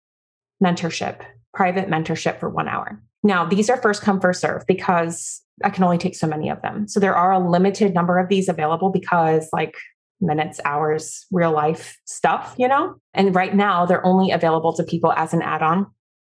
mentorship, 0.63 1.19
private 1.53 1.89
mentorship 1.89 2.39
for 2.39 2.49
one 2.49 2.69
hour. 2.69 3.03
Now, 3.23 3.43
these 3.43 3.69
are 3.69 3.75
first 3.75 4.01
come, 4.01 4.21
first 4.21 4.39
serve 4.39 4.63
because 4.65 5.41
I 5.65 5.69
can 5.69 5.83
only 5.83 5.97
take 5.97 6.15
so 6.15 6.27
many 6.27 6.49
of 6.49 6.61
them. 6.61 6.87
So 6.87 7.01
there 7.01 7.15
are 7.15 7.33
a 7.33 7.49
limited 7.49 7.93
number 7.93 8.19
of 8.19 8.29
these 8.29 8.47
available 8.47 8.89
because, 8.89 9.49
like, 9.51 9.75
minutes, 10.21 10.61
hours, 10.63 11.25
real 11.29 11.51
life 11.51 11.97
stuff, 12.05 12.55
you 12.57 12.69
know? 12.69 12.95
And 13.13 13.35
right 13.35 13.53
now, 13.53 13.85
they're 13.85 14.05
only 14.05 14.31
available 14.31 14.71
to 14.77 14.83
people 14.83 15.11
as 15.11 15.33
an 15.33 15.41
add 15.41 15.61
on 15.61 15.87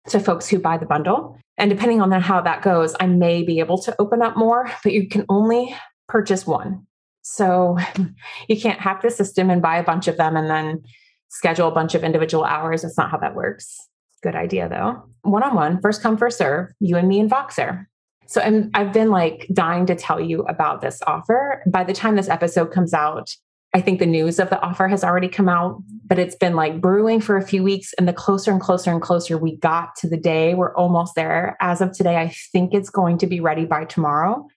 to 0.07 0.19
folks 0.19 0.47
who 0.47 0.57
buy 0.57 0.79
the 0.79 0.87
bundle. 0.87 1.37
And 1.55 1.69
depending 1.69 2.01
on 2.01 2.11
how 2.13 2.41
that 2.41 2.63
goes, 2.63 2.95
I 2.99 3.05
may 3.05 3.43
be 3.43 3.59
able 3.59 3.77
to 3.83 3.95
open 3.99 4.23
up 4.23 4.35
more, 4.35 4.71
but 4.83 4.91
you 4.91 5.07
can 5.07 5.23
only 5.29 5.75
purchase 6.07 6.47
one. 6.47 6.87
So 7.25 7.77
you 8.47 8.59
can't 8.59 8.79
hack 8.79 9.01
the 9.01 9.09
system 9.09 9.49
and 9.49 9.61
buy 9.61 9.77
a 9.77 9.83
bunch 9.83 10.07
of 10.07 10.15
them 10.15 10.37
and 10.37 10.47
then 10.47 10.83
schedule 11.29 11.67
a 11.67 11.71
bunch 11.71 11.95
of 11.95 12.03
individual 12.03 12.45
hours. 12.45 12.83
That's 12.83 12.97
not 12.97 13.09
how 13.09 13.17
that 13.17 13.35
works. 13.35 13.75
Good 14.21 14.35
idea 14.35 14.69
though. 14.69 15.03
One 15.23 15.43
on 15.43 15.55
one, 15.55 15.81
first 15.81 16.03
come, 16.03 16.17
first 16.17 16.37
serve, 16.37 16.69
you 16.79 16.95
and 16.97 17.07
me 17.07 17.19
and 17.19 17.29
Voxer. 17.29 17.87
So 18.27 18.41
I'm, 18.41 18.69
I've 18.75 18.93
been 18.93 19.09
like 19.09 19.47
dying 19.53 19.87
to 19.87 19.95
tell 19.95 20.21
you 20.21 20.43
about 20.43 20.81
this 20.81 21.01
offer. 21.07 21.63
By 21.65 21.83
the 21.83 21.93
time 21.93 22.15
this 22.15 22.29
episode 22.29 22.71
comes 22.71 22.93
out, 22.93 23.35
I 23.73 23.81
think 23.81 23.99
the 23.99 24.05
news 24.05 24.39
of 24.39 24.51
the 24.51 24.61
offer 24.61 24.87
has 24.87 25.03
already 25.03 25.27
come 25.27 25.49
out, 25.49 25.81
but 26.05 26.19
it's 26.19 26.35
been 26.35 26.55
like 26.55 26.79
brewing 26.79 27.21
for 27.21 27.37
a 27.37 27.45
few 27.45 27.63
weeks. 27.63 27.91
And 27.93 28.07
the 28.07 28.13
closer 28.13 28.51
and 28.51 28.61
closer 28.61 28.91
and 28.91 29.01
closer 29.01 29.37
we 29.37 29.57
got 29.57 29.95
to 29.97 30.07
the 30.07 30.17
day, 30.17 30.53
we're 30.53 30.75
almost 30.75 31.15
there. 31.15 31.57
As 31.59 31.81
of 31.81 31.91
today, 31.91 32.17
I 32.17 32.29
think 32.51 32.73
it's 32.73 32.89
going 32.89 33.17
to 33.17 33.27
be 33.27 33.39
ready 33.39 33.65
by 33.65 33.85
tomorrow. 33.85 34.47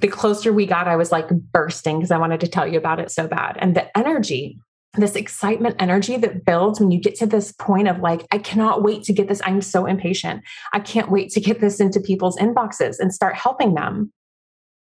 The 0.00 0.08
closer 0.08 0.52
we 0.52 0.66
got, 0.66 0.88
I 0.88 0.96
was 0.96 1.12
like 1.12 1.28
bursting 1.28 1.98
because 1.98 2.10
I 2.10 2.18
wanted 2.18 2.40
to 2.40 2.48
tell 2.48 2.66
you 2.66 2.78
about 2.78 3.00
it 3.00 3.10
so 3.10 3.26
bad. 3.26 3.56
And 3.60 3.74
the 3.74 3.96
energy 3.96 4.58
this 4.96 5.16
excitement 5.16 5.76
energy 5.78 6.16
that 6.16 6.44
builds 6.44 6.80
when 6.80 6.90
you 6.90 7.00
get 7.00 7.14
to 7.16 7.26
this 7.26 7.52
point 7.52 7.88
of 7.88 8.00
like, 8.00 8.26
I 8.32 8.38
cannot 8.38 8.82
wait 8.82 9.02
to 9.04 9.12
get 9.12 9.28
this. 9.28 9.40
I'm 9.44 9.60
so 9.60 9.86
impatient. 9.86 10.42
I 10.72 10.80
can't 10.80 11.10
wait 11.10 11.30
to 11.32 11.40
get 11.40 11.60
this 11.60 11.80
into 11.80 12.00
people's 12.00 12.36
inboxes 12.36 12.98
and 12.98 13.12
start 13.14 13.34
helping 13.36 13.74
them. 13.74 14.12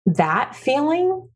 That 0.06 0.56
feeling, 0.56 1.28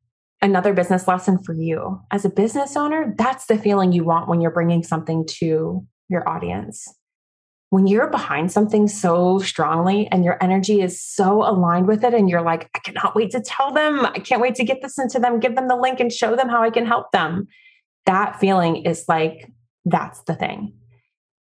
another 0.41 0.73
business 0.73 1.07
lesson 1.07 1.39
for 1.43 1.53
you. 1.53 1.99
As 2.11 2.25
a 2.25 2.29
business 2.29 2.75
owner, 2.77 3.13
that's 3.17 3.45
the 3.45 3.57
feeling 3.57 3.91
you 3.91 4.03
want 4.03 4.29
when 4.29 4.41
you're 4.41 4.51
bringing 4.51 4.83
something 4.83 5.25
to 5.39 5.85
your 6.07 6.27
audience. 6.27 6.87
When 7.71 7.85
you're 7.85 8.09
behind 8.09 8.51
something 8.51 8.87
so 8.87 9.39
strongly 9.39 10.07
and 10.11 10.23
your 10.23 10.37
energy 10.41 10.81
is 10.81 11.01
so 11.01 11.43
aligned 11.43 11.87
with 11.87 12.03
it, 12.03 12.15
and 12.15 12.27
you're 12.29 12.41
like, 12.41 12.69
I 12.75 12.79
cannot 12.79 13.15
wait 13.15 13.31
to 13.31 13.41
tell 13.41 13.71
them, 13.71 14.05
I 14.05 14.19
can't 14.19 14.41
wait 14.41 14.55
to 14.55 14.63
get 14.63 14.81
this 14.81 14.97
into 14.97 15.19
them, 15.19 15.39
give 15.39 15.55
them 15.55 15.67
the 15.67 15.75
link 15.75 15.99
and 15.99 16.11
show 16.11 16.35
them 16.35 16.49
how 16.49 16.63
I 16.63 16.71
can 16.71 16.85
help 16.85 17.11
them 17.11 17.47
that 18.09 18.39
feeling 18.39 18.85
is 18.87 19.05
like, 19.07 19.51
that's 19.85 20.21
the 20.23 20.33
thing. 20.33 20.73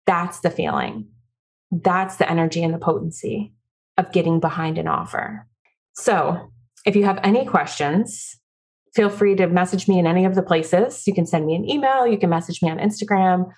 That's 0.04 0.40
the 0.40 0.50
feeling. 0.50 1.06
That's 1.70 2.16
the 2.16 2.28
energy 2.28 2.60
and 2.64 2.74
the 2.74 2.78
potency 2.78 3.54
of 3.96 4.10
getting 4.10 4.40
behind 4.40 4.76
an 4.76 4.88
offer. 4.88 5.46
So, 5.94 6.50
if 6.84 6.96
you 6.96 7.04
have 7.04 7.20
any 7.22 7.44
questions, 7.44 8.36
feel 8.94 9.10
free 9.10 9.36
to 9.36 9.46
message 9.46 9.86
me 9.86 10.00
in 10.00 10.08
any 10.08 10.24
of 10.24 10.34
the 10.34 10.42
places. 10.42 11.06
You 11.06 11.14
can 11.14 11.24
send 11.24 11.46
me 11.46 11.54
an 11.54 11.70
email, 11.70 12.04
you 12.04 12.18
can 12.18 12.30
message 12.30 12.60
me 12.62 12.70
on 12.70 12.78
Instagram. 12.78 13.48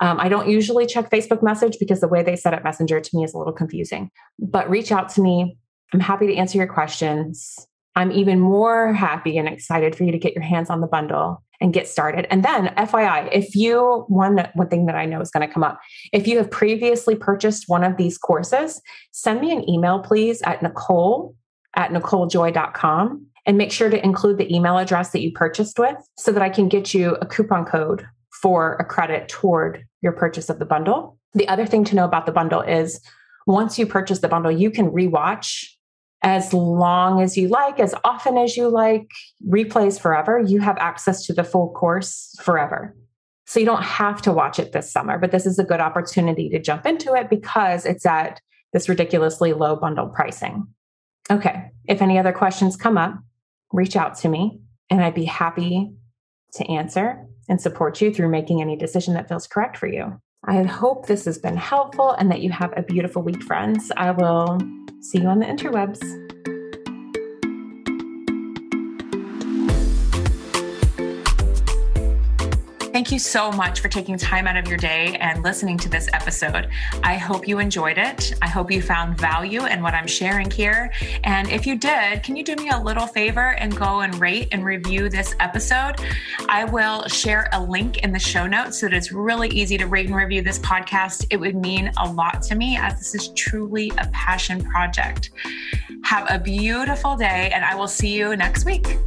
Um, 0.00 0.18
I 0.20 0.28
don't 0.28 0.48
usually 0.48 0.86
check 0.86 1.10
Facebook 1.10 1.42
message 1.42 1.76
because 1.78 2.00
the 2.00 2.08
way 2.08 2.22
they 2.22 2.36
set 2.36 2.54
up 2.54 2.64
Messenger 2.64 3.00
to 3.00 3.16
me 3.16 3.24
is 3.24 3.34
a 3.34 3.38
little 3.38 3.52
confusing, 3.52 4.10
but 4.38 4.68
reach 4.68 4.90
out 4.90 5.08
to 5.10 5.20
me. 5.20 5.56
I'm 5.92 6.00
happy 6.00 6.26
to 6.26 6.34
answer 6.34 6.58
your 6.58 6.66
questions. 6.66 7.56
I'm 7.96 8.10
even 8.10 8.40
more 8.40 8.92
happy 8.92 9.38
and 9.38 9.48
excited 9.48 9.94
for 9.94 10.02
you 10.02 10.10
to 10.10 10.18
get 10.18 10.34
your 10.34 10.42
hands 10.42 10.68
on 10.68 10.80
the 10.80 10.88
bundle 10.88 11.44
and 11.60 11.72
get 11.72 11.86
started. 11.86 12.26
And 12.30 12.44
then, 12.44 12.74
FYI, 12.76 13.28
if 13.32 13.54
you 13.54 14.04
one 14.08 14.48
one 14.54 14.68
thing 14.68 14.86
that 14.86 14.96
I 14.96 15.06
know 15.06 15.20
is 15.20 15.30
going 15.30 15.46
to 15.46 15.52
come 15.52 15.62
up, 15.62 15.78
if 16.12 16.26
you 16.26 16.38
have 16.38 16.50
previously 16.50 17.14
purchased 17.14 17.64
one 17.68 17.84
of 17.84 17.96
these 17.96 18.18
courses, 18.18 18.82
send 19.12 19.40
me 19.40 19.52
an 19.52 19.68
email, 19.70 20.00
please, 20.00 20.42
at 20.42 20.62
Nicole 20.62 21.36
at 21.76 21.90
NicoleJoy.com 21.90 23.26
and 23.46 23.58
make 23.58 23.72
sure 23.72 23.90
to 23.90 24.04
include 24.04 24.38
the 24.38 24.54
email 24.54 24.78
address 24.78 25.10
that 25.10 25.20
you 25.20 25.32
purchased 25.32 25.78
with 25.78 25.96
so 26.16 26.32
that 26.32 26.42
I 26.42 26.48
can 26.48 26.68
get 26.68 26.94
you 26.94 27.16
a 27.16 27.26
coupon 27.26 27.64
code 27.64 28.06
for 28.44 28.74
a 28.74 28.84
credit 28.84 29.26
toward 29.26 29.86
your 30.02 30.12
purchase 30.12 30.50
of 30.50 30.58
the 30.58 30.66
bundle. 30.66 31.18
The 31.32 31.48
other 31.48 31.64
thing 31.64 31.82
to 31.84 31.96
know 31.96 32.04
about 32.04 32.26
the 32.26 32.32
bundle 32.32 32.60
is 32.60 33.00
once 33.46 33.78
you 33.78 33.86
purchase 33.86 34.18
the 34.18 34.28
bundle, 34.28 34.52
you 34.52 34.70
can 34.70 34.90
rewatch 34.90 35.64
as 36.22 36.52
long 36.52 37.22
as 37.22 37.38
you 37.38 37.48
like, 37.48 37.80
as 37.80 37.94
often 38.04 38.36
as 38.36 38.54
you 38.54 38.68
like, 38.68 39.08
replays 39.48 39.98
forever. 39.98 40.38
You 40.38 40.60
have 40.60 40.76
access 40.76 41.24
to 41.24 41.32
the 41.32 41.42
full 41.42 41.70
course 41.72 42.38
forever. 42.42 42.94
So 43.46 43.60
you 43.60 43.66
don't 43.66 43.82
have 43.82 44.20
to 44.22 44.32
watch 44.32 44.58
it 44.58 44.72
this 44.72 44.92
summer, 44.92 45.16
but 45.16 45.32
this 45.32 45.46
is 45.46 45.58
a 45.58 45.64
good 45.64 45.80
opportunity 45.80 46.50
to 46.50 46.60
jump 46.60 46.84
into 46.84 47.14
it 47.14 47.30
because 47.30 47.86
it's 47.86 48.04
at 48.04 48.42
this 48.74 48.90
ridiculously 48.90 49.54
low 49.54 49.74
bundle 49.74 50.08
pricing. 50.08 50.66
Okay. 51.30 51.70
If 51.88 52.02
any 52.02 52.18
other 52.18 52.32
questions 52.32 52.76
come 52.76 52.98
up, 52.98 53.14
reach 53.72 53.96
out 53.96 54.18
to 54.18 54.28
me 54.28 54.60
and 54.90 55.02
I'd 55.02 55.14
be 55.14 55.24
happy 55.24 55.94
to 56.56 56.70
answer 56.70 57.26
and 57.48 57.60
support 57.60 58.00
you 58.00 58.12
through 58.12 58.28
making 58.28 58.60
any 58.60 58.76
decision 58.76 59.14
that 59.14 59.28
feels 59.28 59.46
correct 59.46 59.76
for 59.76 59.86
you. 59.86 60.20
I 60.46 60.62
hope 60.62 61.06
this 61.06 61.24
has 61.24 61.38
been 61.38 61.56
helpful 61.56 62.10
and 62.12 62.30
that 62.30 62.40
you 62.40 62.50
have 62.50 62.72
a 62.76 62.82
beautiful 62.82 63.22
week, 63.22 63.42
friends. 63.42 63.90
I 63.96 64.10
will 64.10 64.58
see 65.00 65.20
you 65.20 65.28
on 65.28 65.38
the 65.38 65.46
interwebs. 65.46 66.53
Thank 72.94 73.10
you 73.10 73.18
so 73.18 73.50
much 73.50 73.80
for 73.80 73.88
taking 73.88 74.16
time 74.16 74.46
out 74.46 74.56
of 74.56 74.68
your 74.68 74.76
day 74.76 75.16
and 75.18 75.42
listening 75.42 75.76
to 75.78 75.88
this 75.88 76.08
episode. 76.12 76.68
I 77.02 77.16
hope 77.16 77.48
you 77.48 77.58
enjoyed 77.58 77.98
it. 77.98 78.32
I 78.40 78.46
hope 78.46 78.70
you 78.70 78.80
found 78.80 79.18
value 79.18 79.66
in 79.66 79.82
what 79.82 79.94
I'm 79.94 80.06
sharing 80.06 80.48
here. 80.48 80.92
And 81.24 81.48
if 81.48 81.66
you 81.66 81.76
did, 81.76 82.22
can 82.22 82.36
you 82.36 82.44
do 82.44 82.54
me 82.54 82.68
a 82.68 82.78
little 82.78 83.08
favor 83.08 83.54
and 83.54 83.76
go 83.76 84.02
and 84.02 84.14
rate 84.20 84.46
and 84.52 84.64
review 84.64 85.08
this 85.08 85.34
episode? 85.40 85.96
I 86.48 86.66
will 86.66 87.08
share 87.08 87.48
a 87.52 87.60
link 87.60 88.04
in 88.04 88.12
the 88.12 88.20
show 88.20 88.46
notes 88.46 88.78
so 88.78 88.86
that 88.86 88.94
it's 88.94 89.10
really 89.10 89.48
easy 89.48 89.76
to 89.76 89.88
rate 89.88 90.06
and 90.06 90.14
review 90.14 90.42
this 90.42 90.60
podcast. 90.60 91.26
It 91.30 91.38
would 91.38 91.56
mean 91.56 91.90
a 91.96 92.08
lot 92.08 92.42
to 92.42 92.54
me 92.54 92.76
as 92.76 92.96
this 92.98 93.16
is 93.16 93.30
truly 93.30 93.90
a 93.98 94.06
passion 94.12 94.62
project. 94.62 95.30
Have 96.04 96.30
a 96.30 96.38
beautiful 96.38 97.16
day, 97.16 97.50
and 97.52 97.64
I 97.64 97.74
will 97.74 97.88
see 97.88 98.16
you 98.16 98.36
next 98.36 98.64
week. 98.64 98.98